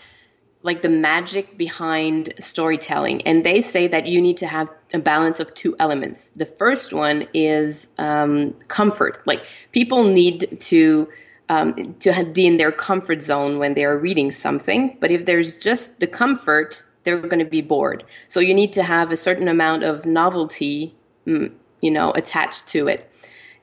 like 0.62 0.84
the 0.84 0.90
magic 0.90 1.58
behind 1.58 2.36
storytelling, 2.38 3.24
and 3.24 3.44
they 3.44 3.62
say 3.62 3.88
that 3.88 4.06
you 4.06 4.22
need 4.22 4.38
to 4.38 4.46
have 4.46 4.70
a 4.94 5.00
balance 5.00 5.40
of 5.40 5.56
two 5.56 5.76
elements. 5.80 6.30
The 6.30 6.46
first 6.46 6.94
one 6.94 7.28
is 7.34 7.88
um, 7.98 8.54
comfort. 8.68 9.24
Like 9.26 9.44
people 9.72 10.04
need 10.04 10.60
to 10.62 11.08
um, 11.50 11.96
to 12.00 12.24
be 12.34 12.46
in 12.46 12.58
their 12.58 12.72
comfort 12.72 13.22
zone 13.22 13.60
when 13.60 13.74
they 13.74 13.86
are 13.86 13.98
reading 13.98 14.32
something. 14.32 14.98
But 15.00 15.12
if 15.12 15.26
there's 15.26 15.58
just 15.58 16.00
the 16.00 16.08
comfort, 16.08 16.82
they're 17.04 17.22
going 17.22 17.40
to 17.40 17.50
be 17.50 17.62
bored. 17.62 18.04
So 18.28 18.40
you 18.40 18.54
need 18.54 18.74
to 18.74 18.84
have 18.84 19.12
a 19.12 19.16
certain 19.16 19.48
amount 19.48 19.84
of 19.84 20.06
novelty, 20.06 20.96
mm, 21.26 21.54
you 21.82 21.92
know, 21.92 22.12
attached 22.12 22.68
to 22.68 22.88
it. 22.88 23.10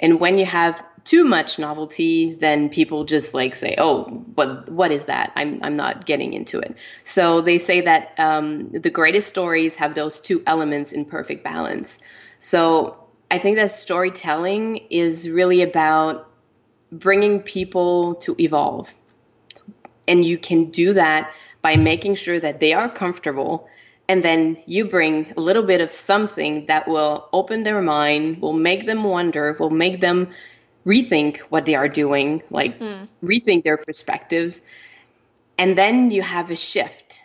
And 0.01 0.18
when 0.18 0.38
you 0.38 0.47
have 0.47 0.83
too 1.05 1.25
much 1.25 1.59
novelty, 1.59 2.35
then 2.35 2.70
people 2.70 3.05
just 3.05 3.35
like 3.35 3.55
say, 3.55 3.75
"Oh, 3.77 4.05
but 4.05 4.70
what 4.70 4.90
is 4.90 5.05
that? 5.05 5.33
I'm 5.37 5.61
I'm 5.62 5.75
not 5.75 6.07
getting 6.07 6.33
into 6.33 6.59
it." 6.59 6.77
So 7.05 7.42
they 7.42 7.59
say 7.59 7.83
that 7.83 8.14
um, 8.18 8.70
the 8.70 8.90
greatest 8.90 9.29
stories 9.29 9.77
have 9.77 9.94
those 9.94 10.20
two 10.20 10.42
elements 10.47 10.92
in 10.92 11.05
perfect 11.05 11.44
balance. 11.44 11.99
So 12.38 13.05
I 13.31 13.38
think 13.38 13.57
that 13.57 13.70
storytelling 13.70 14.79
is 14.90 15.29
really 15.29 15.62
about 15.62 16.31
bringing 16.98 17.40
people 17.40 18.14
to 18.16 18.35
evolve. 18.38 18.92
And 20.07 20.24
you 20.24 20.38
can 20.38 20.70
do 20.70 20.92
that 20.94 21.35
by 21.62 21.76
making 21.76 22.16
sure 22.16 22.38
that 22.38 22.61
they 22.61 22.72
are 22.72 22.88
comfortable. 22.88 23.68
And 24.09 24.22
then 24.22 24.59
you 24.66 24.85
bring 24.85 25.33
a 25.37 25.40
little 25.40 25.62
bit 25.62 25.80
of 25.80 25.90
something 25.90 26.66
that 26.66 26.87
will 26.87 27.28
open 27.33 27.62
their 27.62 27.80
mind, 27.80 28.40
will 28.42 28.52
make 28.52 28.87
them 28.87 29.02
wonder, 29.04 29.57
will 29.59 29.70
make 29.70 30.00
them 30.00 30.28
rethink 30.85 31.38
what 31.48 31.64
they 31.64 31.74
are 31.74 31.88
doing, 31.88 32.42
like 32.50 32.78
mm. 32.78 33.09
rethink 33.22 33.64
their 33.64 33.78
perspectives. 33.78 34.61
And 35.57 35.78
then 35.78 36.11
you 36.11 36.20
have 36.20 36.50
a 36.50 36.57
shift 36.57 37.20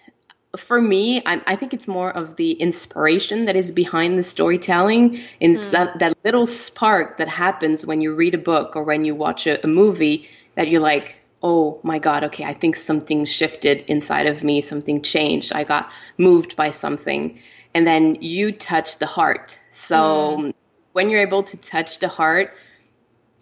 for 0.58 0.82
me, 0.82 1.22
I, 1.26 1.42
I, 1.46 1.56
think 1.56 1.74
it's 1.74 1.88
more 1.88 2.10
of 2.10 2.36
the 2.36 2.52
inspiration 2.52 3.46
that 3.46 3.56
is 3.56 3.72
behind 3.72 4.18
the 4.18 4.24
storytelling. 4.24 5.20
And 5.40 5.58
mm. 5.58 5.72
that, 5.72 6.00
that 6.00 6.18
little 6.26 6.46
spark 6.46 7.20
that 7.20 7.28
happens 7.28 7.86
when 7.86 8.02
you 8.02 8.16
read 8.16 8.34
a 8.34 8.40
book 8.40 8.76
or 8.76 8.84
when 8.84 9.06
you 9.06 9.14
watch 9.14 9.46
a, 9.46 9.64
a, 9.64 9.68
movie 9.68 10.28
that 10.56 10.68
you're 10.68 10.82
like, 10.82 11.18
oh 11.44 11.80
my 11.84 12.00
God, 12.00 12.24
okay, 12.26 12.44
I 12.44 12.54
think 12.54 12.76
something 12.76 13.26
shifted 13.26 13.86
inside 13.88 14.26
of 14.26 14.44
me, 14.44 14.62
something 14.62 15.04
changed. 15.04 15.54
I 15.54 15.64
got 15.64 15.92
moved 16.18 16.56
by 16.56 16.72
something. 16.72 17.40
And 17.76 17.86
then 17.86 18.18
you 18.22 18.52
touch 18.52 18.98
the 18.98 19.06
heart. 19.06 19.60
So 19.70 20.38
mm. 20.40 20.54
when 20.94 21.12
you're 21.12 21.22
able 21.22 21.44
to 21.44 21.58
touch 21.58 22.00
the 22.00 22.08
heart, 22.08 22.56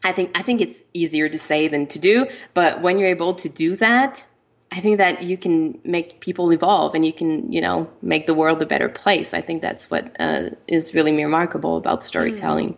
I 0.04 0.12
think 0.12 0.32
I 0.36 0.44
think 0.44 0.62
it's 0.62 0.84
easier 0.94 1.28
to 1.28 1.38
say 1.38 1.70
than 1.70 1.88
to 1.88 2.00
do, 2.00 2.28
but 2.54 2.82
when 2.82 3.00
you're 3.00 3.10
able 3.10 3.34
to 3.36 3.50
do 3.50 3.76
that, 3.78 4.24
I 4.72 4.82
think 4.82 4.98
that 4.98 5.24
you 5.24 5.38
can 5.38 5.80
make 5.84 6.20
people 6.20 6.52
evolve 6.52 6.94
and 6.94 7.06
you 7.06 7.14
can, 7.14 7.52
you 7.52 7.62
know, 7.62 7.90
make 8.02 8.28
the 8.28 8.34
world 8.34 8.62
a 8.62 8.66
better 8.66 8.90
place. 8.90 9.34
I 9.34 9.42
think 9.42 9.62
that's 9.62 9.90
what 9.90 10.16
uh, 10.20 10.50
is 10.68 10.94
really 10.94 11.16
remarkable 11.16 11.78
about 11.78 12.04
storytelling. 12.04 12.72
Mm. 12.72 12.78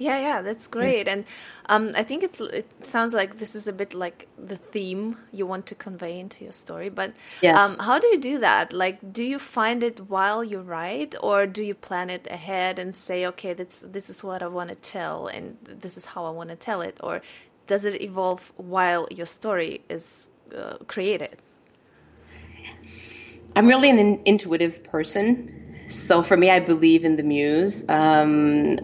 Yeah, 0.00 0.18
yeah, 0.18 0.40
that's 0.40 0.66
great. 0.66 1.08
And 1.08 1.26
um, 1.66 1.92
I 1.94 2.04
think 2.04 2.22
it, 2.22 2.40
it 2.40 2.86
sounds 2.86 3.12
like 3.12 3.38
this 3.38 3.54
is 3.54 3.68
a 3.68 3.72
bit 3.72 3.92
like 3.92 4.28
the 4.38 4.56
theme 4.56 5.18
you 5.30 5.44
want 5.44 5.66
to 5.66 5.74
convey 5.74 6.18
into 6.18 6.42
your 6.42 6.54
story. 6.54 6.88
But 6.88 7.12
yes. 7.42 7.74
um, 7.74 7.84
how 7.84 7.98
do 7.98 8.08
you 8.08 8.18
do 8.18 8.38
that? 8.38 8.72
Like, 8.72 9.12
do 9.12 9.22
you 9.22 9.38
find 9.38 9.82
it 9.82 10.00
while 10.08 10.42
you 10.42 10.60
write, 10.60 11.14
or 11.22 11.46
do 11.46 11.62
you 11.62 11.74
plan 11.74 12.08
it 12.08 12.26
ahead 12.30 12.78
and 12.78 12.96
say, 12.96 13.26
okay, 13.26 13.52
this 13.52 13.84
this 13.86 14.08
is 14.08 14.24
what 14.24 14.42
I 14.42 14.46
want 14.46 14.70
to 14.70 14.74
tell, 14.76 15.26
and 15.26 15.58
this 15.64 15.98
is 15.98 16.06
how 16.06 16.24
I 16.24 16.30
want 16.30 16.48
to 16.48 16.56
tell 16.56 16.80
it, 16.80 16.98
or 17.02 17.20
does 17.66 17.84
it 17.84 18.00
evolve 18.00 18.54
while 18.56 19.06
your 19.10 19.26
story 19.26 19.82
is 19.90 20.30
uh, 20.54 20.76
created? 20.86 21.36
I'm 23.56 23.66
really 23.66 23.90
an 23.90 24.20
intuitive 24.24 24.84
person. 24.84 25.86
So 25.86 26.22
for 26.22 26.36
me, 26.36 26.50
I 26.50 26.60
believe 26.60 27.04
in 27.04 27.16
the 27.16 27.22
muse. 27.22 27.88
Um, 27.88 28.78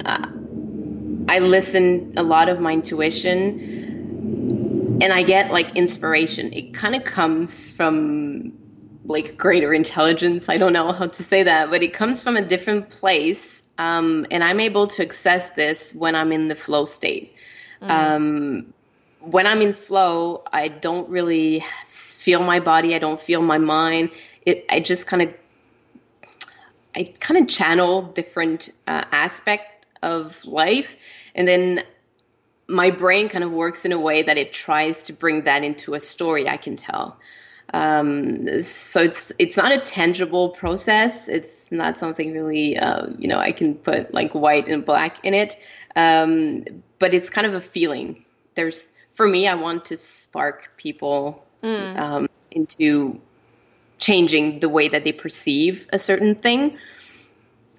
I 1.29 1.39
listen 1.39 2.15
a 2.17 2.23
lot 2.23 2.49
of 2.49 2.61
my 2.61 2.73
intuition 2.73 3.87
and 5.01 5.13
I 5.13 5.23
get 5.23 5.53
like 5.53 5.77
inspiration. 5.77 6.53
It 6.53 6.75
kind 6.75 6.95
of 6.95 7.05
comes 7.05 7.65
from 7.65 8.53
like 9.05 9.37
greater 9.37 9.73
intelligence. 9.73 10.49
I 10.49 10.57
don't 10.57 10.73
know 10.73 10.91
how 10.93 11.07
to 11.07 11.23
say 11.23 11.45
that, 11.45 11.71
but 11.71 11.83
it 11.83 11.93
comes 11.93 12.23
from 12.23 12.37
a 12.37 12.43
different 12.43 12.91
place. 12.91 13.63
Um, 13.79 14.27
and 14.31 14.43
I'm 14.43 14.59
able 14.59 14.87
to 14.89 15.03
access 15.03 15.51
this 15.51 15.95
when 15.95 16.15
I'm 16.17 16.33
in 16.33 16.49
the 16.49 16.57
flow 16.57 16.87
state. 16.87 17.35
Mm. 17.83 17.91
Um, 17.91 18.75
when 19.21 19.47
I'm 19.47 19.63
in 19.63 19.75
flow, 19.75 20.45
I 20.53 20.69
don't 20.69 21.09
really 21.09 21.65
feel 21.87 22.41
my 22.43 22.61
body. 22.61 22.95
I 22.95 22.99
don't 22.99 23.21
feel 23.21 23.43
my 23.43 23.59
mind. 23.59 24.11
It, 24.45 24.65
I 24.69 24.81
just 24.81 25.07
kind 25.07 25.23
of, 25.23 25.35
I 26.95 27.05
kind 27.21 27.41
of 27.41 27.49
channel 27.49 28.03
different 28.03 28.71
uh, 28.87 29.05
aspect 29.11 29.87
of 30.03 30.45
life, 30.45 30.97
and 31.35 31.49
then 31.49 31.83
my 32.69 32.91
brain 32.91 33.29
kind 33.29 33.45
of 33.45 33.53
works 33.53 33.85
in 33.85 33.93
a 33.93 33.99
way 33.99 34.23
that 34.23 34.37
it 34.37 34.53
tries 34.53 35.03
to 35.05 35.13
bring 35.13 35.45
that 35.45 35.63
into 35.63 35.95
a 35.95 36.01
story 36.01 36.49
I 36.49 36.57
can 36.57 36.77
tell. 36.77 37.19
Um, 37.75 38.61
so 38.63 39.03
it's 39.03 39.33
it's 39.39 39.57
not 39.57 39.73
a 39.73 39.81
tangible 39.81 40.51
process. 40.51 41.29
It's 41.29 41.71
not 41.73 41.99
something 41.99 42.33
really 42.33 42.79
uh, 42.79 43.09
you 43.19 43.29
know 43.29 43.39
I 43.39 43.51
can 43.53 43.75
put 43.75 44.15
like 44.15 44.35
white 44.35 44.69
and 44.69 44.85
black 44.85 45.25
in 45.25 45.35
it. 45.35 45.57
Um, 45.97 46.65
but 46.99 47.13
it's 47.13 47.29
kind 47.29 47.47
of 47.47 47.55
a 47.55 47.61
feeling. 47.61 48.25
There's 48.55 48.96
for 49.17 49.27
me, 49.27 49.49
I 49.49 49.55
want 49.55 49.87
to 49.87 49.97
spark 49.97 50.73
people 50.77 51.45
mm. 51.63 51.99
um, 51.99 52.29
into 52.51 53.19
changing 53.99 54.61
the 54.61 54.69
way 54.69 54.89
that 54.89 55.05
they 55.05 55.13
perceive 55.13 55.87
a 55.91 55.99
certain 55.99 56.35
thing. 56.35 56.79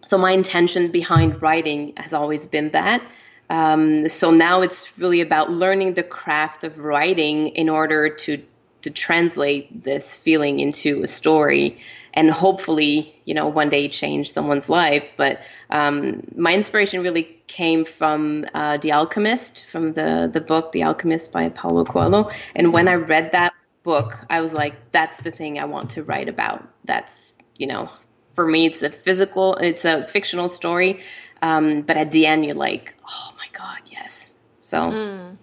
So 0.06 0.18
my 0.18 0.32
intention 0.32 0.90
behind 0.90 1.42
writing 1.42 1.94
has 1.98 2.12
always 2.12 2.48
been 2.48 2.72
that. 2.72 3.04
Um, 3.52 4.10
so 4.10 4.32
now 4.32 4.62
it's 4.62 4.98
really 4.98 5.22
about 5.22 5.52
learning 5.52 5.94
the 5.94 6.04
craft 6.04 6.64
of 6.64 6.80
writing 6.80 7.50
in 7.50 7.70
order 7.70 8.10
to 8.10 8.44
to 8.84 8.92
translate 8.92 9.84
this 9.84 10.16
feeling 10.18 10.60
into 10.60 11.04
a 11.04 11.08
story 11.08 11.80
and 12.18 12.32
hopefully 12.32 13.16
you 13.26 13.34
know 13.36 13.48
one 13.48 13.70
day 13.70 13.88
change 13.88 14.30
someone's 14.32 14.70
life. 14.70 15.14
But 15.16 15.40
um, 15.70 16.24
my 16.36 16.54
inspiration 16.54 17.04
really 17.04 17.40
came 17.46 17.86
from 17.86 18.46
uh, 18.56 18.78
the 18.78 18.92
alchemist 18.92 19.66
from 19.66 19.94
the 19.94 20.30
the 20.34 20.42
book 20.42 20.72
the 20.72 20.84
alchemist 20.84 21.32
by 21.32 21.50
paulo 21.50 21.86
coelho. 21.86 22.30
And 22.56 22.74
when 22.74 22.88
i 22.88 22.96
read 22.96 23.32
that 23.32 23.54
book 23.84 24.18
i 24.30 24.42
was 24.42 24.54
like 24.54 24.76
that's 24.92 25.18
the 25.18 25.32
thing 25.32 25.60
i 25.60 25.66
want 25.66 25.92
to 25.92 26.04
write 26.04 26.28
about. 26.28 26.68
That's 26.86 27.38
you 27.58 27.68
know 27.68 27.90
for 28.34 28.46
me 28.46 28.66
it's 28.66 28.82
a 28.82 28.90
physical 28.90 29.56
it's 29.56 29.86
a 29.86 30.06
fictional 30.08 30.50
story. 30.50 31.02
Um, 31.44 31.84
but 31.84 31.98
at 31.98 32.12
the 32.12 32.26
end 32.26 32.46
you're 32.46 32.56
like 32.56 32.96
oh 33.08 33.32
my 33.38 33.48
god 33.54 33.82
yes. 33.92 34.34
So 34.58 34.78
mm. 34.80 35.38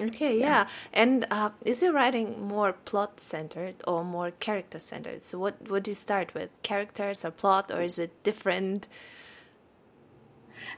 Okay, 0.00 0.38
yeah. 0.38 0.46
yeah. 0.46 0.68
And 0.92 1.26
uh, 1.30 1.50
is 1.64 1.82
your 1.82 1.92
writing 1.92 2.46
more 2.46 2.72
plot 2.72 3.20
centered 3.20 3.76
or 3.86 4.04
more 4.04 4.30
character 4.30 4.78
centered? 4.78 5.22
So, 5.22 5.38
what 5.38 5.54
what 5.70 5.84
do 5.84 5.90
you 5.90 5.94
start 5.94 6.34
with? 6.34 6.50
Characters 6.62 7.24
or 7.24 7.30
plot, 7.30 7.70
or 7.72 7.82
is 7.82 7.98
it 7.98 8.22
different? 8.22 8.86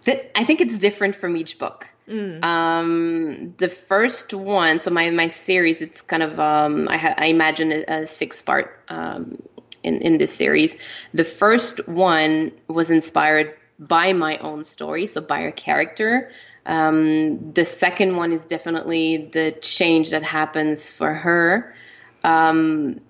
I 0.07 0.45
think 0.45 0.61
it's 0.61 0.79
different 0.79 1.17
from 1.17 1.37
each 1.37 1.59
book. 1.59 1.89
Mm. 2.09 2.43
Um, 2.43 3.55
the 3.59 3.69
first 3.69 4.33
one, 4.33 4.79
so 4.79 4.91
my, 4.91 5.11
my 5.11 5.27
series, 5.27 5.83
it's 5.83 6.01
kind 6.01 6.23
of 6.23 6.41
um, 6.41 6.89
I, 6.89 6.97
ha- 6.97 7.15
I 7.19 7.27
imagine 7.27 7.73
a, 7.73 7.85
a 7.89 8.07
six 8.07 8.41
part 8.41 8.81
um, 8.89 9.43
in 9.83 10.01
in 10.01 10.19
this 10.19 10.33
series. 10.33 10.77
The 11.13 11.25
first 11.25 11.87
one 11.87 12.53
was 12.69 12.91
inspired 12.91 13.55
by 13.79 14.13
my 14.13 14.39
own 14.39 14.65
story, 14.65 15.07
so 15.07 15.21
by 15.21 15.41
a 15.41 15.53
character. 15.53 16.31
Um, 16.69 17.53
the 17.55 17.65
second 17.65 18.17
one 18.17 18.31
is 18.31 18.45
definitely 18.45 19.17
the 19.17 19.53
change 19.53 20.11
that 20.11 20.23
happens 20.23 20.93
for 20.93 21.15
her. 21.15 21.75
Um, 22.23 23.01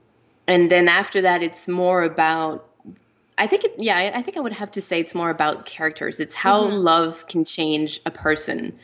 and 0.47 0.71
then 0.71 0.89
after 0.89 1.23
that, 1.23 1.43
it's 1.43 1.67
more 1.69 2.03
about. 2.05 2.65
I 3.37 3.47
think, 3.47 3.65
it, 3.65 3.75
yeah, 3.79 4.13
I 4.15 4.23
think 4.23 4.37
I 4.37 4.41
would 4.41 4.53
have 4.53 4.73
to 4.73 4.81
say 4.81 4.99
it's 4.99 5.15
more 5.15 5.31
about 5.31 5.65
characters. 5.67 6.19
It's 6.19 6.35
how 6.35 6.65
mm-hmm. 6.65 6.77
love 6.77 7.27
can 7.29 7.45
change 7.45 8.01
a 8.05 8.11
person. 8.11 8.79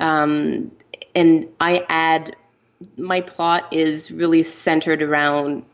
Um, 0.00 0.72
and 1.14 1.48
I 1.60 1.84
add, 1.88 2.34
my 2.96 3.20
plot 3.20 3.72
is 3.72 4.10
really 4.10 4.42
centered 4.42 5.02
around 5.02 5.64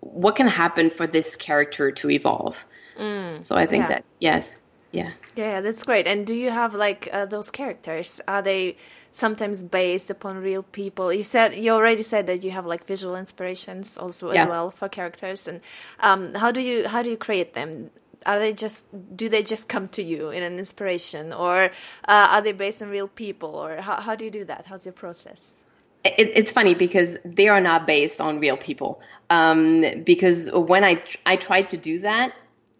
what 0.00 0.36
can 0.36 0.46
happen 0.46 0.90
for 0.90 1.06
this 1.06 1.36
character 1.36 1.90
to 1.92 2.10
evolve. 2.10 2.66
Mm, 2.98 3.44
so 3.44 3.56
I 3.56 3.64
think 3.64 3.84
yeah. 3.84 3.94
that, 3.94 4.04
yes 4.18 4.54
yeah. 4.90 5.10
Yeah 5.36 5.60
that's 5.60 5.82
great. 5.82 6.06
And 6.06 6.26
do 6.26 6.34
you 6.34 6.50
have 6.50 6.74
like 6.74 7.08
uh, 7.12 7.26
those 7.26 7.50
characters? 7.50 8.20
Are 8.26 8.42
they 8.42 8.76
sometimes 9.10 9.62
based 9.62 10.10
upon 10.10 10.38
real 10.38 10.62
people? 10.62 11.12
You 11.12 11.22
said 11.22 11.54
you 11.54 11.72
already 11.72 12.02
said 12.02 12.26
that 12.26 12.44
you 12.44 12.50
have 12.50 12.66
like 12.66 12.86
visual 12.86 13.16
inspirations 13.16 13.98
also 13.98 14.32
yeah. 14.32 14.42
as 14.42 14.48
well 14.48 14.70
for 14.70 14.88
characters. 14.88 15.48
And 15.48 15.60
um, 16.00 16.34
how 16.34 16.50
do 16.52 16.60
you 16.60 16.88
how 16.88 17.02
do 17.02 17.10
you 17.10 17.16
create 17.16 17.54
them? 17.54 17.90
Are 18.26 18.38
they 18.38 18.52
just 18.52 18.84
do 19.16 19.28
they 19.28 19.42
just 19.42 19.68
come 19.68 19.88
to 19.88 20.02
you 20.02 20.30
in 20.30 20.42
an 20.42 20.58
inspiration? 20.58 21.32
Or 21.32 21.64
uh, 21.64 22.28
are 22.30 22.42
they 22.42 22.52
based 22.52 22.82
on 22.82 22.88
real 22.88 23.08
people? 23.08 23.54
Or 23.54 23.76
how, 23.76 24.00
how 24.00 24.16
do 24.16 24.24
you 24.24 24.30
do 24.30 24.44
that? 24.46 24.66
How's 24.66 24.86
your 24.86 24.92
process? 24.92 25.52
It, 26.04 26.30
it's 26.34 26.52
funny 26.52 26.74
because 26.74 27.18
they 27.24 27.48
are 27.48 27.60
not 27.60 27.86
based 27.86 28.20
on 28.20 28.40
real 28.40 28.56
people. 28.56 29.00
Um, 29.30 29.84
because 30.04 30.50
when 30.52 30.84
I 30.84 31.02
I 31.26 31.36
tried 31.36 31.70
to 31.70 31.76
do 31.76 32.00
that 32.00 32.32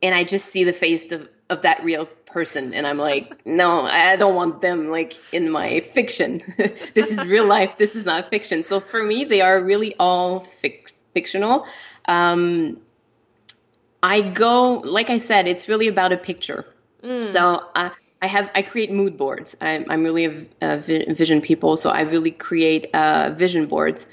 and 0.03 0.15
I 0.15 0.25
just 0.25 0.47
see 0.47 0.65
the 0.65 0.73
face 0.73 1.13
of 1.13 1.29
of 1.51 1.63
that 1.63 1.83
real 1.85 2.07
person. 2.27 2.75
And 2.75 2.87
i'm 2.87 2.99
like 2.99 3.47
no 3.47 3.83
i 3.83 4.17
don't 4.17 4.35
want 4.35 4.61
them 4.61 4.91
like 4.91 5.15
in 5.33 5.51
my 5.51 5.81
fiction. 5.81 6.43
This 6.95 7.11
is 7.11 7.27
real 7.27 7.47
life. 7.47 7.79
This 7.79 7.97
is 7.97 8.05
not 8.05 8.29
fiction. 8.29 8.63
So 8.63 8.81
for 8.81 9.03
me 9.03 9.25
they 9.25 9.41
are 9.41 9.61
really 9.63 9.95
all 9.99 10.41
fic- 10.41 10.93
fictional. 11.15 11.67
Um, 12.07 12.79
i 14.01 14.21
go 14.21 14.75
like 14.85 15.11
i 15.11 15.19
said 15.19 15.49
it's 15.49 15.69
really 15.69 15.89
about 15.89 16.13
a 16.13 16.17
picture. 16.17 16.65
Mm. 17.03 17.27
so 17.29 17.65
uh, 17.75 17.91
I 18.21 18.27
have 18.27 18.51
I 18.55 18.63
create 18.63 18.91
mood 18.91 19.17
boards. 19.17 19.57
I'm, 19.61 19.85
I'm 19.89 20.03
really 20.03 20.25
a, 20.25 20.47
a, 20.61 20.79
vision 20.79 21.41
people, 21.41 21.77
so 21.77 21.91
I 21.91 22.01
really 22.03 22.33
create 22.33 22.91
uh, 22.93 23.31
vision 23.31 23.67
boards 23.67 24.09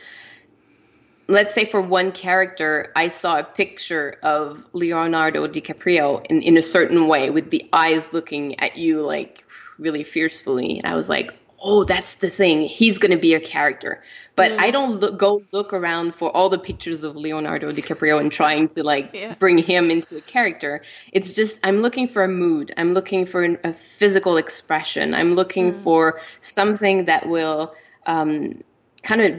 let's 1.28 1.54
say 1.54 1.66
for 1.66 1.82
one 1.82 2.12
character, 2.12 2.92
I 2.96 3.08
saw 3.08 3.40
a 3.40 3.44
picture 3.44 4.18
of 4.24 4.64
Leonardo 4.74 5.48
DiCaprio 5.48 6.26
in, 6.30 6.42
in 6.42 6.58
a 6.58 6.62
certain 6.62 7.08
way 7.08 7.30
with 7.30 7.50
the 7.50 7.68
eyes 7.74 8.14
looking 8.14 8.60
at 8.60 8.78
you 8.78 9.02
like 9.02 9.46
really 9.78 10.04
fiercely. 10.04 10.80
And 10.80 10.88
I 10.88 10.96
was 10.96 11.10
like, 11.10 11.34
oh, 11.60 11.84
that's 11.84 12.18
the 12.18 12.30
thing. 12.30 12.62
He's 12.62 13.00
going 13.00 13.12
to 13.12 13.18
be 13.18 13.34
a 13.34 13.40
character. 13.40 14.04
But 14.36 14.52
I 14.62 14.70
don't 14.70 15.00
look, 15.00 15.18
go 15.18 15.42
look 15.52 15.74
around 15.74 16.14
for 16.14 16.30
all 16.36 16.48
the 16.50 16.60
pictures 16.60 17.04
of 17.04 17.16
Leonardo 17.16 17.72
DiCaprio 17.72 18.20
and 18.20 18.32
trying 18.32 18.68
to 18.70 18.84
like 18.84 19.10
yeah. 19.14 19.34
bring 19.36 19.58
him 19.58 19.90
into 19.90 20.18
a 20.18 20.22
character. 20.22 20.84
It's 21.12 21.32
just, 21.32 21.60
I'm 21.64 21.80
looking 21.80 22.08
for 22.08 22.24
a 22.24 22.28
mood. 22.28 22.72
I'm 22.78 22.94
looking 22.94 23.26
for 23.26 23.44
an, 23.44 23.58
a 23.64 23.74
physical 23.74 24.38
expression. 24.38 25.16
I'm 25.16 25.34
looking 25.34 25.74
mm. 25.74 25.78
for 25.82 26.22
something 26.42 27.06
that 27.06 27.28
will 27.28 27.74
um, 28.06 28.62
kind 29.02 29.22
of 29.22 29.34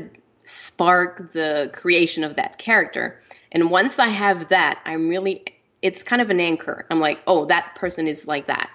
spark 0.46 1.32
the 1.32 1.70
creation 1.74 2.24
of 2.24 2.36
that 2.36 2.56
character. 2.56 3.20
And 3.52 3.70
once 3.70 3.98
I 3.98 4.08
have 4.08 4.48
that, 4.48 4.80
I'm 4.84 5.08
really, 5.08 5.44
it's 5.82 6.02
kind 6.02 6.22
of 6.22 6.30
an 6.30 6.40
anchor. 6.40 6.86
I'm 6.90 7.00
like, 7.00 7.18
oh, 7.26 7.46
that 7.46 7.74
person 7.74 8.06
is 8.06 8.26
like 8.26 8.46
that. 8.46 8.70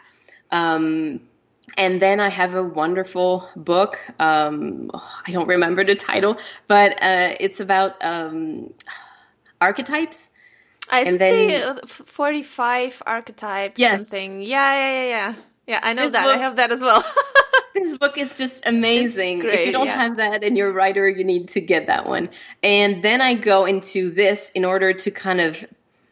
Um, 0.52 1.22
and 1.78 2.02
then 2.02 2.20
I 2.20 2.30
have 2.30 2.56
a 2.56 2.64
wonderful 2.64 3.48
book. 3.56 4.00
Um, 4.20 4.92
I 4.94 5.32
don't 5.32 5.48
remember 5.48 5.86
the 5.86 5.96
title, 5.96 6.38
but 6.68 7.02
uh, 7.02 7.36
it's 7.40 7.62
about 7.62 7.96
um, 8.04 8.74
archetypes. 9.62 10.30
I 10.90 11.04
and 11.04 11.20
then, 11.20 11.80
45 11.86 13.04
archetypes, 13.06 13.80
yes. 13.80 14.10
something. 14.10 14.42
Yeah, 14.42 14.74
yeah, 14.74 14.92
yeah, 14.92 15.08
yeah. 15.08 15.36
Yeah, 15.68 15.80
I 15.82 15.94
know 15.94 16.10
that. 16.10 16.26
Book, 16.26 16.36
I 16.36 16.40
have 16.40 16.58
that 16.58 16.72
as 16.72 16.82
well. 16.82 17.02
this 17.74 17.98
book 17.98 18.18
is 18.18 18.38
just 18.38 18.64
amazing. 18.66 19.40
Great, 19.40 19.60
if 19.60 19.66
you 19.66 19.72
don't 19.72 19.88
yeah. 19.88 19.96
have 19.96 20.18
that 20.18 20.44
and 20.44 20.58
you're 20.58 20.70
a 20.70 20.74
writer, 20.74 21.08
you 21.08 21.24
need 21.24 21.50
to 21.50 21.62
get 21.62 21.88
that 21.88 22.08
one. 22.08 22.30
And 22.64 23.04
then 23.04 23.22
I 23.22 23.34
go 23.34 23.66
into 23.66 24.10
this 24.10 24.50
in 24.52 24.66
order 24.66 24.94
to 24.94 25.12
kind 25.12 25.42
of 25.42 25.66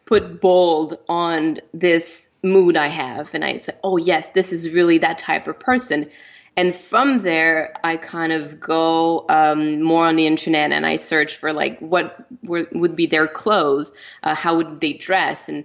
put 0.06 0.42
bold 0.42 0.98
on 1.08 1.60
this 1.74 2.30
mood 2.44 2.78
I 2.78 2.88
have. 2.88 3.34
And 3.36 3.46
I 3.46 3.60
say, 3.60 3.74
oh, 3.84 3.98
yes, 3.98 4.32
this 4.32 4.52
is 4.52 4.70
really 4.70 4.98
that 5.00 5.18
type 5.18 5.48
of 5.48 5.60
person. 5.60 6.10
And 6.58 6.76
from 6.76 7.22
there, 7.22 7.74
I 7.84 7.96
kind 7.98 8.34
of 8.34 8.60
go 8.60 9.26
um, 9.30 9.82
more 9.82 10.06
on 10.06 10.16
the 10.16 10.28
internet 10.28 10.72
and 10.72 10.86
I 10.86 10.98
search 10.98 11.38
for 11.38 11.54
like 11.54 11.80
what 11.80 12.26
were, 12.44 12.68
would 12.74 12.96
be 12.96 13.06
their 13.06 13.28
clothes, 13.28 13.94
uh, 14.24 14.36
how 14.36 14.58
would 14.58 14.82
they 14.82 14.94
dress, 14.94 15.48
and 15.48 15.64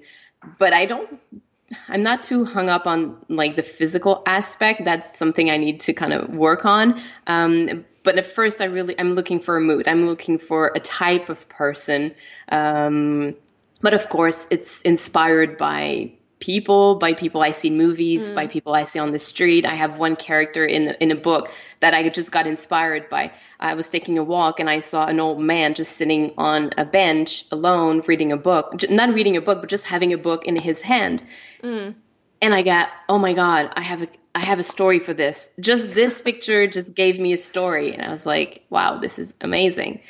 but 0.59 0.73
I 0.73 0.87
don't 0.87 1.19
I'm 1.89 2.01
not 2.01 2.23
too 2.23 2.45
hung 2.45 2.69
up 2.69 2.87
on 2.87 3.17
like 3.29 3.57
the 3.57 3.63
physical 3.63 4.23
aspect. 4.27 4.85
That's 4.85 5.17
something 5.17 5.51
I 5.51 5.57
need 5.57 5.81
to 5.81 5.93
kind 5.93 6.13
of 6.13 6.37
work 6.37 6.65
on. 6.65 7.01
Um, 7.27 7.85
but 8.03 8.19
at 8.19 8.27
first, 8.27 8.61
I 8.61 8.67
really 8.67 8.99
I'm 8.99 9.15
looking 9.15 9.41
for 9.41 9.57
a 9.57 9.61
mood. 9.61 9.89
I'm 9.89 10.07
looking 10.07 10.39
for 10.39 10.73
a 10.75 10.81
type 10.81 11.29
of 11.29 11.49
person. 11.49 12.15
Um, 12.51 13.35
but 13.81 13.95
of 13.95 14.09
course, 14.09 14.47
it's 14.51 14.81
inspired 14.83 15.57
by 15.57 16.13
people, 16.39 16.97
by 16.97 17.15
people 17.15 17.43
I 17.43 17.53
see 17.53 17.69
in 17.69 17.77
movies, 17.77 18.31
mm. 18.31 18.35
by 18.35 18.47
people 18.47 18.75
I 18.75 18.85
see 18.85 18.99
on 18.99 19.13
the 19.13 19.19
street. 19.19 19.67
I 19.67 19.75
have 19.75 19.99
one 19.99 20.17
character 20.17 20.65
in 20.65 20.89
in 21.01 21.11
a 21.11 21.17
book 21.17 21.51
that 21.81 21.95
I 21.95 22.09
just 22.09 22.33
got 22.33 22.47
inspired 22.47 23.09
by. 23.09 23.33
I 23.61 23.75
was 23.75 23.89
taking 23.89 24.19
a 24.19 24.25
walk 24.25 24.61
and 24.61 24.69
I 24.69 24.81
saw 24.81 25.07
an 25.07 25.21
old 25.21 25.41
man 25.41 25.75
just 25.75 25.97
sitting 25.97 26.35
on 26.37 26.71
a 26.77 26.85
bench 26.85 27.47
alone 27.51 28.03
reading 28.07 28.33
a 28.33 28.37
book, 28.37 28.89
not 28.91 29.15
reading 29.15 29.37
a 29.37 29.41
book, 29.41 29.61
but 29.61 29.71
just 29.71 29.85
having 29.85 30.13
a 30.13 30.19
book 30.19 30.45
in 30.45 30.57
his 30.57 30.83
hand. 30.83 31.25
Mm. 31.63 31.95
And 32.43 32.55
I 32.55 32.63
got, 32.63 32.91
oh 33.09 33.19
my 33.19 33.33
god, 33.33 33.73
I 33.75 33.83
have 33.83 34.03
a 34.03 34.09
I 34.35 34.45
have 34.45 34.59
a 34.59 34.65
story 34.65 34.99
for 34.99 35.15
this. 35.15 35.51
Just 35.61 35.95
this 35.95 36.21
picture 36.29 36.67
just 36.67 36.95
gave 36.95 37.19
me 37.19 37.33
a 37.33 37.39
story, 37.39 37.93
and 37.93 38.03
I 38.03 38.11
was 38.11 38.27
like, 38.27 38.65
wow, 38.71 38.99
this 38.99 39.19
is 39.19 39.35
amazing. 39.41 40.01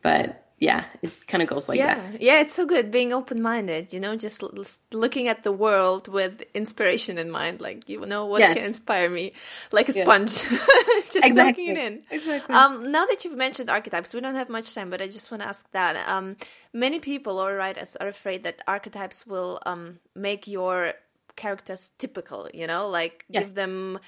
But 0.00 0.41
yeah, 0.62 0.84
it 1.02 1.26
kind 1.26 1.42
of 1.42 1.48
goes 1.48 1.68
like 1.68 1.76
yeah. 1.76 1.96
that. 1.96 2.22
Yeah, 2.22 2.40
it's 2.40 2.54
so 2.54 2.64
good 2.64 2.92
being 2.92 3.12
open 3.12 3.42
minded, 3.42 3.92
you 3.92 3.98
know, 3.98 4.14
just 4.14 4.44
l- 4.44 4.52
looking 4.92 5.26
at 5.26 5.42
the 5.42 5.50
world 5.50 6.06
with 6.06 6.40
inspiration 6.54 7.18
in 7.18 7.32
mind. 7.32 7.60
Like, 7.60 7.88
you 7.88 8.06
know, 8.06 8.26
what 8.26 8.38
yes. 8.38 8.54
can 8.54 8.64
inspire 8.64 9.10
me? 9.10 9.32
Like 9.72 9.88
a 9.88 9.92
sponge, 9.92 10.42
just 11.10 11.16
exactly. 11.16 11.66
soaking 11.66 11.68
it 11.70 11.78
in. 11.78 12.02
Exactly. 12.12 12.54
Um, 12.54 12.92
now 12.92 13.06
that 13.06 13.24
you've 13.24 13.36
mentioned 13.36 13.70
archetypes, 13.70 14.14
we 14.14 14.20
don't 14.20 14.36
have 14.36 14.48
much 14.48 14.72
time, 14.72 14.88
but 14.88 15.02
I 15.02 15.08
just 15.08 15.32
want 15.32 15.42
to 15.42 15.48
ask 15.48 15.68
that. 15.72 15.96
Um, 16.08 16.36
many 16.72 17.00
people 17.00 17.40
or 17.40 17.56
writers 17.56 17.96
are 17.96 18.06
afraid 18.06 18.44
that 18.44 18.62
archetypes 18.68 19.26
will 19.26 19.58
um, 19.66 19.98
make 20.14 20.46
your 20.46 20.94
characters 21.34 21.90
typical, 21.98 22.48
you 22.54 22.68
know, 22.68 22.88
like 22.88 23.24
yes. 23.28 23.46
give 23.46 23.54
them 23.56 23.98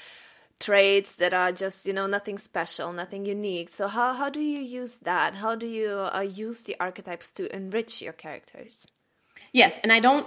traits 0.65 1.15
that 1.17 1.35
are 1.35 1.53
just 1.53 1.87
you 1.87 1.93
know 1.93 2.07
nothing 2.07 2.39
special 2.39 2.93
nothing 2.93 3.27
unique. 3.27 3.69
So 3.69 3.89
how, 3.89 4.15
how 4.15 4.31
do 4.31 4.41
you 4.41 4.61
use 4.61 4.95
that? 5.03 5.35
How 5.35 5.55
do 5.55 5.67
you 5.67 5.91
uh, 5.91 6.21
use 6.21 6.63
the 6.63 6.77
archetypes 6.81 7.31
to 7.33 7.55
enrich 7.55 8.01
your 8.03 8.13
characters? 8.13 8.87
Yes 9.53 9.79
and 9.83 9.93
i 9.93 10.01
don't 10.01 10.27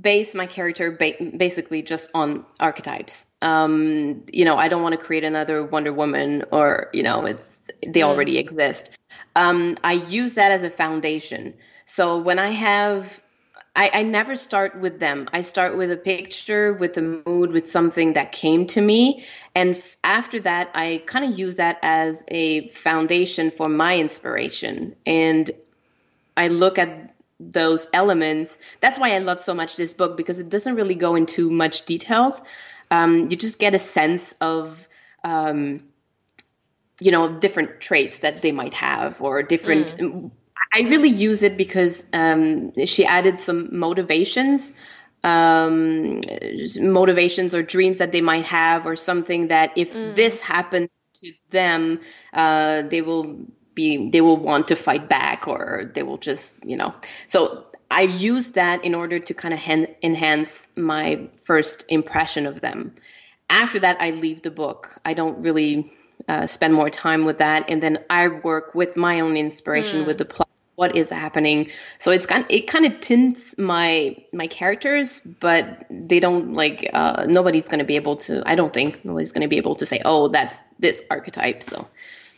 base 0.00 0.34
my 0.34 0.46
character 0.46 0.92
ba- 0.92 1.32
basically 1.36 1.82
just 1.82 2.10
on 2.14 2.44
archetypes. 2.60 3.26
Um 3.40 4.24
you 4.32 4.44
know 4.44 4.56
i 4.56 4.68
don't 4.68 4.82
want 4.82 4.94
to 4.98 5.04
create 5.06 5.24
another 5.24 5.64
wonder 5.64 5.92
woman 5.92 6.44
or 6.52 6.88
you 6.92 7.02
know 7.02 7.26
it's 7.26 7.62
they 7.94 8.00
mm. 8.00 8.10
already 8.10 8.38
exist. 8.38 8.90
Um 9.34 9.78
i 9.82 9.94
use 9.94 10.34
that 10.34 10.52
as 10.52 10.62
a 10.64 10.70
foundation. 10.70 11.54
So 11.84 12.18
when 12.28 12.38
i 12.38 12.50
have 12.50 13.20
I, 13.74 13.90
I 13.94 14.02
never 14.02 14.36
start 14.36 14.78
with 14.78 15.00
them. 15.00 15.28
I 15.32 15.40
start 15.40 15.76
with 15.76 15.90
a 15.90 15.96
picture, 15.96 16.74
with 16.74 16.96
a 16.98 17.22
mood, 17.26 17.52
with 17.52 17.70
something 17.70 18.12
that 18.12 18.30
came 18.30 18.66
to 18.68 18.80
me. 18.80 19.24
And 19.54 19.76
f- 19.76 19.96
after 20.04 20.40
that, 20.40 20.70
I 20.74 21.02
kind 21.06 21.24
of 21.24 21.38
use 21.38 21.56
that 21.56 21.78
as 21.82 22.22
a 22.28 22.68
foundation 22.68 23.50
for 23.50 23.68
my 23.70 23.96
inspiration. 23.96 24.94
And 25.06 25.50
I 26.36 26.48
look 26.48 26.78
at 26.78 27.14
those 27.40 27.88
elements. 27.94 28.58
That's 28.82 28.98
why 28.98 29.12
I 29.12 29.18
love 29.18 29.38
so 29.38 29.54
much 29.54 29.76
this 29.76 29.94
book 29.94 30.18
because 30.18 30.38
it 30.38 30.50
doesn't 30.50 30.74
really 30.74 30.94
go 30.94 31.14
into 31.14 31.50
much 31.50 31.86
details. 31.86 32.42
Um, 32.90 33.30
you 33.30 33.36
just 33.36 33.58
get 33.58 33.74
a 33.74 33.78
sense 33.78 34.34
of, 34.42 34.86
um, 35.24 35.82
you 37.00 37.10
know, 37.10 37.38
different 37.38 37.80
traits 37.80 38.18
that 38.18 38.42
they 38.42 38.52
might 38.52 38.74
have 38.74 39.22
or 39.22 39.42
different. 39.42 39.96
Mm 39.96 40.30
I 40.72 40.82
really 40.82 41.10
use 41.10 41.42
it 41.42 41.56
because 41.56 42.08
um, 42.12 42.72
she 42.86 43.04
added 43.04 43.40
some 43.40 43.78
motivations, 43.78 44.72
um, 45.22 46.20
motivations 46.80 47.54
or 47.54 47.62
dreams 47.62 47.98
that 47.98 48.10
they 48.12 48.22
might 48.22 48.46
have, 48.46 48.86
or 48.86 48.96
something 48.96 49.48
that 49.48 49.72
if 49.76 49.92
mm. 49.92 50.14
this 50.14 50.40
happens 50.40 51.08
to 51.14 51.32
them, 51.50 52.00
uh, 52.32 52.82
they 52.82 53.02
will 53.02 53.36
be 53.74 54.10
they 54.10 54.20
will 54.20 54.38
want 54.38 54.68
to 54.68 54.76
fight 54.76 55.08
back, 55.08 55.46
or 55.46 55.90
they 55.94 56.02
will 56.02 56.18
just 56.18 56.64
you 56.64 56.76
know. 56.76 56.94
So 57.26 57.66
I 57.90 58.02
use 58.02 58.50
that 58.50 58.84
in 58.84 58.94
order 58.94 59.18
to 59.18 59.34
kind 59.34 59.52
of 59.52 59.60
hen- 59.60 59.94
enhance 60.02 60.70
my 60.74 61.28
first 61.44 61.84
impression 61.88 62.46
of 62.46 62.62
them. 62.62 62.94
After 63.50 63.80
that, 63.80 63.98
I 64.00 64.10
leave 64.10 64.40
the 64.40 64.50
book. 64.50 64.98
I 65.04 65.12
don't 65.12 65.42
really 65.42 65.92
uh, 66.26 66.46
spend 66.46 66.72
more 66.72 66.88
time 66.88 67.26
with 67.26 67.38
that, 67.38 67.68
and 67.68 67.82
then 67.82 67.98
I 68.08 68.28
work 68.28 68.74
with 68.74 68.96
my 68.96 69.20
own 69.20 69.36
inspiration 69.36 70.04
mm. 70.04 70.06
with 70.06 70.18
the 70.18 70.24
what 70.76 70.96
is 70.96 71.10
happening. 71.10 71.70
So 71.98 72.10
it's 72.10 72.26
kind 72.26 72.44
it 72.48 72.66
kind 72.66 72.86
of 72.86 73.00
tints 73.00 73.56
my 73.58 74.16
my 74.32 74.46
characters, 74.46 75.20
but 75.20 75.86
they 75.90 76.20
don't 76.20 76.54
like 76.54 76.88
uh, 76.92 77.26
nobody's 77.28 77.68
going 77.68 77.78
to 77.78 77.84
be 77.84 77.96
able 77.96 78.16
to. 78.16 78.42
I 78.46 78.54
don't 78.54 78.72
think 78.72 79.04
nobody's 79.04 79.32
going 79.32 79.42
to 79.42 79.48
be 79.48 79.58
able 79.58 79.74
to 79.76 79.86
say, 79.86 80.00
oh, 80.04 80.28
that's 80.28 80.60
this 80.78 81.02
archetype. 81.10 81.62
So. 81.62 81.88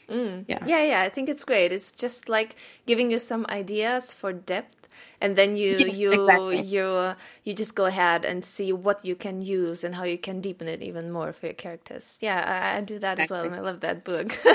Mm. 0.08 0.44
Yeah. 0.48 0.58
yeah, 0.66 0.82
yeah, 0.82 1.00
I 1.00 1.08
think 1.08 1.30
it's 1.30 1.46
great. 1.46 1.72
It's 1.72 1.90
just 1.90 2.28
like 2.28 2.56
giving 2.84 3.10
you 3.10 3.18
some 3.18 3.46
ideas 3.48 4.12
for 4.12 4.34
depth 4.34 4.83
and 5.20 5.36
then 5.36 5.56
you 5.56 5.70
yes, 5.70 5.98
you 5.98 6.12
exactly. 6.12 6.60
you 6.62 7.14
you 7.44 7.54
just 7.54 7.74
go 7.74 7.86
ahead 7.86 8.24
and 8.24 8.44
see 8.44 8.72
what 8.72 9.04
you 9.04 9.14
can 9.14 9.40
use 9.40 9.84
and 9.84 9.94
how 9.94 10.04
you 10.04 10.18
can 10.18 10.40
deepen 10.40 10.68
it 10.68 10.82
even 10.82 11.10
more 11.10 11.32
for 11.32 11.46
your 11.46 11.54
characters. 11.54 12.18
Yeah 12.20 12.42
i, 12.46 12.78
I 12.78 12.80
do 12.80 12.98
that 12.98 13.18
exactly. 13.18 13.22
as 13.24 13.30
well 13.30 13.44
and 13.44 13.54
i 13.54 13.60
love 13.60 13.80
that 13.80 14.04
book. 14.04 14.36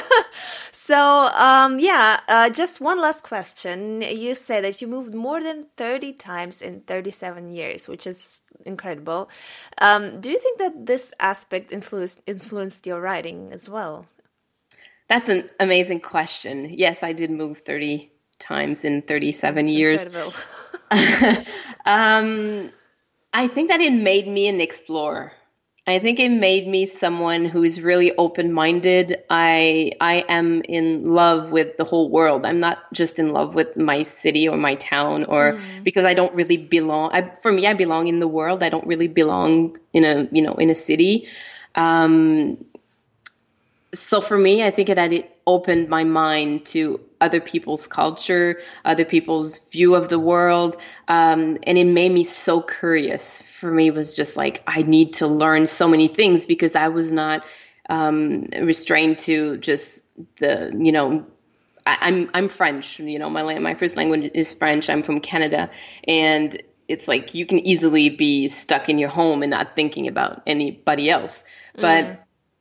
So 0.72 0.98
um, 0.98 1.80
yeah 1.80 2.20
uh, 2.28 2.50
just 2.50 2.82
one 2.82 3.00
last 3.00 3.24
question. 3.24 4.02
You 4.02 4.34
say 4.36 4.60
that 4.62 4.82
you 4.82 4.88
moved 4.88 5.14
more 5.14 5.42
than 5.42 5.68
30 5.78 6.14
times 6.14 6.62
in 6.62 6.82
37 6.82 7.52
years 7.52 7.88
which 7.88 8.08
is 8.08 8.42
incredible. 8.66 9.30
Um, 9.80 10.20
do 10.20 10.30
you 10.30 10.40
think 10.40 10.58
that 10.60 10.86
this 10.86 11.14
aspect 11.20 11.72
influenced 11.72 12.22
influenced 12.28 12.88
your 12.88 13.02
writing 13.02 13.50
as 13.52 13.70
well? 13.70 14.08
That's 15.08 15.30
an 15.30 15.50
amazing 15.60 16.02
question. 16.02 16.74
Yes 16.74 17.04
i 17.04 17.14
did 17.14 17.32
move 17.32 17.60
30 17.60 18.12
times 18.40 18.86
in 18.86 19.02
37 19.02 19.66
That's 19.66 19.76
years. 19.76 20.06
um, 21.86 22.72
I 23.34 23.48
think 23.48 23.70
that 23.70 23.82
it 23.82 23.94
made 23.94 24.28
me 24.28 24.48
an 24.48 24.62
explorer. 24.62 25.34
I 25.90 25.98
think 25.98 26.20
it 26.20 26.30
made 26.30 26.68
me 26.68 26.86
someone 26.86 27.46
who 27.46 27.64
is 27.64 27.82
really 27.82 28.16
open-minded. 28.16 29.24
I 29.30 29.92
I 30.00 30.24
am 30.30 30.62
in 30.62 31.00
love 31.00 31.50
with 31.50 31.78
the 31.78 31.84
whole 31.84 32.12
world. 32.12 32.46
I'm 32.46 32.60
not 32.60 32.78
just 32.94 33.18
in 33.18 33.34
love 33.34 33.56
with 33.56 33.76
my 33.76 34.04
city 34.04 34.48
or 34.48 34.56
my 34.56 34.76
town 34.76 35.26
or 35.26 35.54
mm. 35.54 35.84
because 35.84 36.06
I 36.06 36.14
don't 36.14 36.34
really 36.36 36.58
belong. 36.58 37.10
I, 37.12 37.32
for 37.42 37.52
me, 37.52 37.66
I 37.66 37.74
belong 37.74 38.06
in 38.06 38.20
the 38.20 38.28
world. 38.28 38.62
I 38.62 38.70
don't 38.70 38.86
really 38.86 39.08
belong 39.08 39.80
in 39.92 40.06
a 40.06 40.28
you 40.32 40.44
know 40.44 40.54
in 40.54 40.70
a 40.70 40.76
city. 40.76 41.28
Um, 41.74 42.64
so 43.94 44.22
for 44.22 44.38
me, 44.38 44.64
I 44.64 44.72
think 44.72 44.90
that 44.90 45.12
it 45.12 45.36
opened 45.48 45.90
my 45.90 46.04
mind 46.04 46.66
to 46.68 47.00
other 47.22 47.42
people's 47.42 47.88
culture, 47.88 48.62
other 48.86 49.04
people's 49.04 49.60
view 49.72 49.96
of 49.96 50.10
the 50.10 50.20
world, 50.20 50.80
um, 51.08 51.58
and 51.64 51.78
it 51.78 51.86
made 51.86 52.12
me 52.12 52.24
so 52.24 52.62
curious. 52.62 53.42
For 53.42 53.72
me, 53.72 53.88
it 53.88 53.94
was 53.94 54.16
just 54.16 54.38
like 54.38 54.62
I 54.68 54.84
need 54.84 55.14
to 55.14 55.28
learn 55.28 55.66
so 55.66 55.88
many 55.88 56.08
things 56.08 56.46
because 56.46 56.76
I 56.76 56.90
was 56.90 57.12
not 57.12 57.44
um, 57.90 58.48
restrained 58.62 59.18
to 59.20 59.58
just 59.58 60.06
the 60.38 60.72
you 60.78 60.92
know. 60.92 61.26
I, 61.86 61.98
I'm 62.02 62.30
I'm 62.34 62.50
French, 62.50 63.00
you 63.00 63.18
know. 63.18 63.30
My 63.30 63.58
my 63.58 63.74
first 63.74 63.98
language 63.98 64.32
is 64.36 64.54
French. 64.54 64.90
I'm 64.90 65.02
from 65.02 65.20
Canada, 65.20 65.72
and 66.08 66.62
it's 66.88 67.08
like 67.08 67.34
you 67.34 67.46
can 67.46 67.60
easily 67.60 68.10
be 68.10 68.48
stuck 68.48 68.88
in 68.88 69.00
your 69.00 69.10
home 69.10 69.42
and 69.42 69.50
not 69.50 69.76
thinking 69.76 70.08
about 70.08 70.44
anybody 70.46 71.10
else. 71.10 71.44
But 71.76 72.06
mm. 72.06 72.18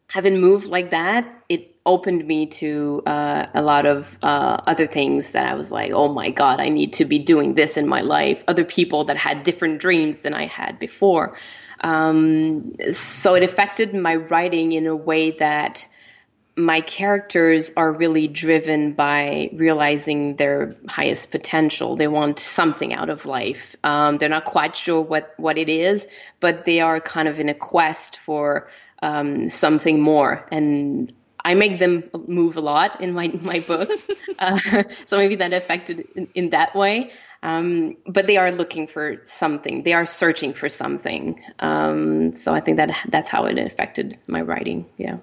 Having 0.08 0.40
moved 0.40 0.68
like 0.68 0.90
that, 0.90 1.42
it 1.48 1.74
opened 1.84 2.26
me 2.26 2.46
to 2.46 3.02
uh, 3.06 3.46
a 3.54 3.62
lot 3.62 3.86
of 3.86 4.16
uh, 4.22 4.58
other 4.66 4.86
things 4.86 5.32
that 5.32 5.46
I 5.46 5.54
was 5.54 5.70
like, 5.70 5.92
oh 5.92 6.08
my 6.08 6.30
God, 6.30 6.60
I 6.60 6.68
need 6.68 6.94
to 6.94 7.04
be 7.04 7.18
doing 7.18 7.54
this 7.54 7.76
in 7.76 7.86
my 7.86 8.00
life. 8.00 8.42
Other 8.48 8.64
people 8.64 9.04
that 9.04 9.16
had 9.16 9.42
different 9.42 9.80
dreams 9.80 10.18
than 10.20 10.34
I 10.34 10.46
had 10.46 10.78
before. 10.78 11.36
Um, 11.80 12.74
so 12.90 13.34
it 13.34 13.42
affected 13.42 13.94
my 13.94 14.16
writing 14.16 14.72
in 14.72 14.86
a 14.86 14.96
way 14.96 15.32
that 15.32 15.86
my 16.56 16.80
characters 16.80 17.70
are 17.76 17.92
really 17.92 18.26
driven 18.26 18.92
by 18.92 19.48
realizing 19.52 20.34
their 20.36 20.74
highest 20.88 21.30
potential. 21.30 21.94
They 21.94 22.08
want 22.08 22.40
something 22.40 22.92
out 22.92 23.10
of 23.10 23.26
life. 23.26 23.76
Um, 23.84 24.18
they're 24.18 24.28
not 24.28 24.44
quite 24.44 24.74
sure 24.74 25.00
what, 25.00 25.34
what 25.36 25.56
it 25.56 25.68
is, 25.68 26.08
but 26.40 26.64
they 26.64 26.80
are 26.80 27.00
kind 27.00 27.28
of 27.28 27.38
in 27.38 27.48
a 27.48 27.54
quest 27.54 28.16
for 28.16 28.68
um, 29.02 29.48
something 29.48 30.00
more. 30.00 30.46
And 30.50 31.12
I 31.44 31.54
make 31.54 31.78
them 31.78 32.04
move 32.26 32.56
a 32.56 32.61
lot 32.61 33.00
in 33.00 33.12
my 33.12 33.28
my 33.28 33.61
books, 33.66 34.06
uh, 34.38 34.58
so 35.06 35.16
maybe 35.16 35.37
that 35.37 35.52
affected 35.52 36.06
in, 36.14 36.28
in 36.34 36.50
that 36.50 36.74
way. 36.74 37.12
Um, 37.42 37.96
but 38.06 38.26
they 38.26 38.37
are 38.37 38.50
looking 38.50 38.88
for 38.88 39.20
something. 39.24 39.84
They 39.84 39.92
are 39.92 40.06
searching 40.06 40.54
for 40.54 40.68
something. 40.68 41.40
Um, 41.61 42.32
so 42.32 42.52
I 42.52 42.61
think 42.61 42.78
that 42.78 42.90
that's 43.08 43.28
how 43.28 43.44
it 43.44 43.58
affected 43.58 44.18
my 44.26 44.40
writing. 44.42 44.87
Yeah. 44.96 45.18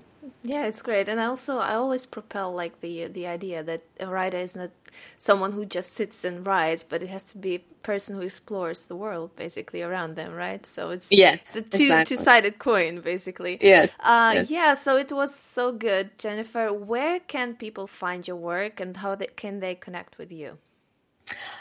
Yeah, 0.45 0.67
it's 0.67 0.83
great, 0.83 1.09
and 1.09 1.19
also 1.19 1.57
I 1.57 1.73
always 1.75 2.05
propel 2.05 2.53
like 2.53 2.81
the 2.81 3.07
the 3.07 3.27
idea 3.27 3.63
that 3.63 3.81
a 3.99 4.07
writer 4.07 4.37
is 4.37 4.55
not 4.55 4.71
someone 5.17 5.53
who 5.53 5.65
just 5.65 5.95
sits 5.95 6.23
and 6.23 6.45
writes, 6.47 6.83
but 6.83 7.03
it 7.03 7.09
has 7.09 7.31
to 7.31 7.39
be 7.39 7.55
a 7.55 7.59
person 7.83 8.15
who 8.15 8.21
explores 8.21 8.87
the 8.87 8.95
world 8.95 9.35
basically 9.35 9.81
around 9.81 10.15
them, 10.15 10.33
right? 10.35 10.65
So 10.65 10.91
it's 10.91 11.11
yes, 11.11 11.55
it's 11.55 11.55
a 11.55 11.63
two 11.63 11.85
exactly. 11.85 12.05
two 12.05 12.17
sided 12.17 12.59
coin, 12.59 13.01
basically. 13.01 13.57
Yes. 13.61 13.99
Uh, 14.03 14.33
yes. 14.35 14.51
Yeah. 14.51 14.75
So 14.75 14.97
it 14.97 15.11
was 15.11 15.35
so 15.35 15.71
good, 15.73 16.17
Jennifer. 16.19 16.71
Where 16.71 17.19
can 17.21 17.55
people 17.55 17.87
find 17.87 18.27
your 18.27 18.37
work, 18.37 18.79
and 18.79 18.97
how 18.97 19.15
they, 19.15 19.27
can 19.27 19.61
they 19.61 19.75
connect 19.75 20.19
with 20.19 20.31
you? 20.31 20.59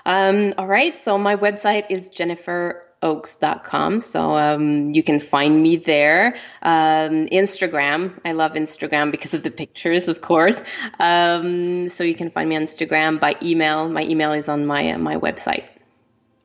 Um, 0.07 0.55
all 0.59 0.68
right. 0.68 0.99
So 0.99 1.18
my 1.18 1.37
website 1.37 1.87
is 1.90 2.11
Jennifer 2.11 2.84
oakes.com. 3.05 4.01
So 4.01 4.33
um, 4.33 4.87
you 4.87 5.05
can 5.05 5.21
find 5.21 5.62
me 5.62 5.77
there. 5.77 6.37
Um, 6.62 7.27
Instagram. 7.27 8.19
I 8.25 8.33
love 8.33 8.53
Instagram 8.53 9.12
because 9.12 9.35
of 9.35 9.43
the 9.43 9.51
pictures, 9.51 10.09
of 10.09 10.21
course. 10.21 10.62
Um, 10.99 11.88
so 11.88 12.03
you 12.03 12.14
can 12.14 12.31
find 12.31 12.49
me 12.49 12.57
on 12.57 12.62
Instagram 12.62 13.21
by 13.21 13.37
email. 13.43 13.88
My 13.88 14.02
email 14.02 14.33
is 14.33 14.48
on 14.48 14.67
my 14.67 14.90
uh, 14.92 14.98
my 14.98 15.17
website. 15.17 15.73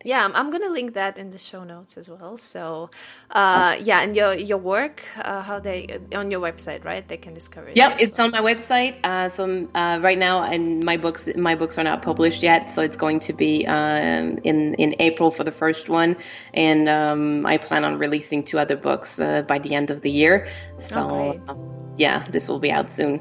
Yeah, 0.06 0.24
I'm, 0.24 0.34
I'm, 0.34 0.50
gonna 0.50 0.70
link 0.70 0.94
that 0.94 1.18
in 1.18 1.32
the 1.32 1.38
show 1.38 1.66
notes 1.66 1.98
as 1.98 2.10
well. 2.10 2.38
So, 2.38 2.90
uh, 3.32 3.76
yeah, 3.82 4.02
and 4.02 4.16
your 4.16 4.34
your 4.34 4.58
work, 4.58 5.04
uh, 5.18 5.42
how 5.42 5.60
they 5.60 6.00
on 6.16 6.32
your 6.32 6.40
website, 6.40 6.86
right? 6.86 7.06
They 7.06 7.18
can 7.18 7.34
discover 7.34 7.68
it. 7.68 7.76
Yep, 7.76 7.98
it's 8.00 8.18
well. 8.18 8.26
on 8.28 8.32
my 8.32 8.40
website. 8.40 8.96
Uh, 9.04 9.28
so 9.28 9.68
uh, 9.76 10.00
right 10.02 10.18
now, 10.18 10.44
and 10.44 10.84
my 10.84 10.96
books 10.96 11.28
my 11.36 11.56
books 11.56 11.78
are 11.78 11.84
not 11.84 12.02
published 12.02 12.42
yet, 12.44 12.72
so 12.72 12.82
it's 12.82 12.96
going 12.96 13.20
to 13.20 13.34
be 13.34 13.68
um, 13.68 14.40
in 14.44 14.76
in 14.76 14.96
April 15.00 15.32
for 15.32 15.44
the 15.44 15.52
first 15.52 15.90
one, 15.90 16.16
and 16.54 16.88
um, 16.88 17.46
I 17.46 17.58
plan 17.58 17.84
on 17.84 17.98
releasing 17.98 18.44
two 18.44 18.58
other 18.58 18.78
books 18.78 19.20
uh, 19.20 19.42
by 19.42 19.60
the 19.60 19.76
end 19.76 19.90
of 19.90 20.02
the 20.02 20.12
year. 20.12 20.48
So, 20.78 21.42
oh, 21.50 21.94
yeah, 21.98 22.26
this 22.30 22.48
will 22.48 22.60
be 22.60 22.72
out 22.72 22.90
soon. 22.90 23.20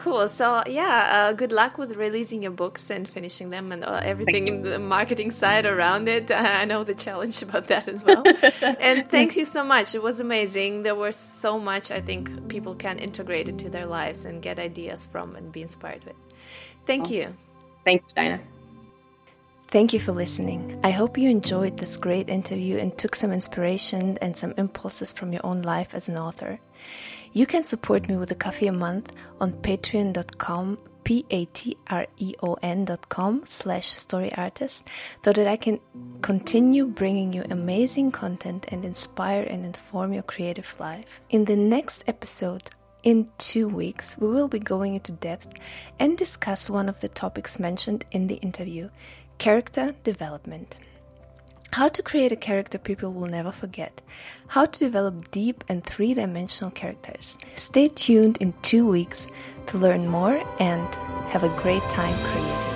Cool. 0.00 0.30
So 0.30 0.62
yeah, 0.66 1.10
uh, 1.12 1.32
good 1.34 1.52
luck 1.52 1.76
with 1.76 1.94
releasing 1.94 2.42
your 2.42 2.52
books 2.52 2.88
and 2.88 3.06
finishing 3.06 3.50
them 3.50 3.70
and 3.70 3.84
uh, 3.84 4.00
everything 4.02 4.48
in 4.48 4.62
the 4.62 4.78
marketing 4.78 5.30
side 5.30 5.66
around 5.66 6.08
it. 6.08 6.30
I 6.30 6.64
know 6.64 6.84
the 6.84 6.94
challenge 6.94 7.42
about 7.46 7.66
that 7.66 7.86
as 7.86 8.02
well. 8.02 8.24
and 8.80 9.06
thank 9.10 9.36
you 9.36 9.44
so 9.44 9.62
much. 9.62 9.94
It 9.94 10.02
was 10.02 10.18
amazing. 10.18 10.84
There 10.84 10.94
was 10.94 11.16
so 11.16 11.58
much 11.58 11.90
I 11.90 12.00
think 12.00 12.48
people 12.48 12.74
can 12.74 12.98
integrate 12.98 13.46
into 13.46 13.68
their 13.68 13.84
lives 13.84 14.24
and 14.24 14.40
get 14.40 14.58
ideas 14.58 15.04
from 15.04 15.36
and 15.36 15.52
be 15.52 15.60
inspired 15.60 16.02
with. 16.04 16.16
Thank 16.86 17.08
oh. 17.08 17.10
you. 17.10 17.36
Thanks, 17.84 18.06
Dinah. 18.14 18.40
Thank 19.68 19.92
you 19.92 20.00
for 20.00 20.12
listening. 20.12 20.80
I 20.82 20.92
hope 20.92 21.18
you 21.18 21.28
enjoyed 21.28 21.76
this 21.76 21.98
great 21.98 22.30
interview 22.30 22.78
and 22.78 22.96
took 22.96 23.14
some 23.14 23.32
inspiration 23.32 24.16
and 24.22 24.34
some 24.34 24.54
impulses 24.56 25.12
from 25.12 25.30
your 25.34 25.44
own 25.44 25.60
life 25.60 25.94
as 25.94 26.08
an 26.08 26.16
author. 26.16 26.58
You 27.32 27.46
can 27.46 27.62
support 27.62 28.08
me 28.08 28.16
with 28.16 28.32
a 28.32 28.34
coffee 28.34 28.66
a 28.66 28.72
month 28.72 29.12
on 29.40 29.52
patreon.com 29.52 30.78
p-a-t-r-e-o-n 31.04 32.84
dot 32.84 33.08
com 33.08 33.42
slash 33.44 33.86
story 33.86 34.32
artist 34.34 34.86
so 35.24 35.32
that 35.32 35.46
I 35.46 35.56
can 35.56 35.80
continue 36.22 36.86
bringing 36.86 37.32
you 37.32 37.44
amazing 37.50 38.12
content 38.12 38.66
and 38.68 38.84
inspire 38.84 39.42
and 39.44 39.64
inform 39.64 40.12
your 40.12 40.22
creative 40.24 40.74
life. 40.78 41.20
In 41.30 41.46
the 41.46 41.56
next 41.56 42.04
episode, 42.06 42.70
in 43.02 43.30
two 43.38 43.66
weeks, 43.66 44.18
we 44.18 44.28
will 44.28 44.48
be 44.48 44.58
going 44.58 44.94
into 44.94 45.12
depth 45.12 45.48
and 45.98 46.18
discuss 46.18 46.68
one 46.68 46.88
of 46.88 47.00
the 47.00 47.08
topics 47.08 47.58
mentioned 47.58 48.04
in 48.10 48.26
the 48.26 48.36
interview 48.36 48.90
character 49.38 49.94
development. 50.04 50.78
How 51.72 51.88
to 51.88 52.02
create 52.02 52.32
a 52.32 52.36
character 52.36 52.78
people 52.78 53.12
will 53.12 53.28
never 53.28 53.52
forget. 53.52 54.02
How 54.48 54.66
to 54.66 54.78
develop 54.78 55.30
deep 55.30 55.62
and 55.68 55.84
three 55.84 56.14
dimensional 56.14 56.72
characters. 56.72 57.38
Stay 57.54 57.88
tuned 57.88 58.38
in 58.38 58.54
two 58.62 58.88
weeks 58.88 59.28
to 59.66 59.78
learn 59.78 60.08
more 60.08 60.42
and 60.58 60.94
have 61.30 61.44
a 61.44 61.60
great 61.62 61.82
time 61.82 62.16
creating. 62.24 62.69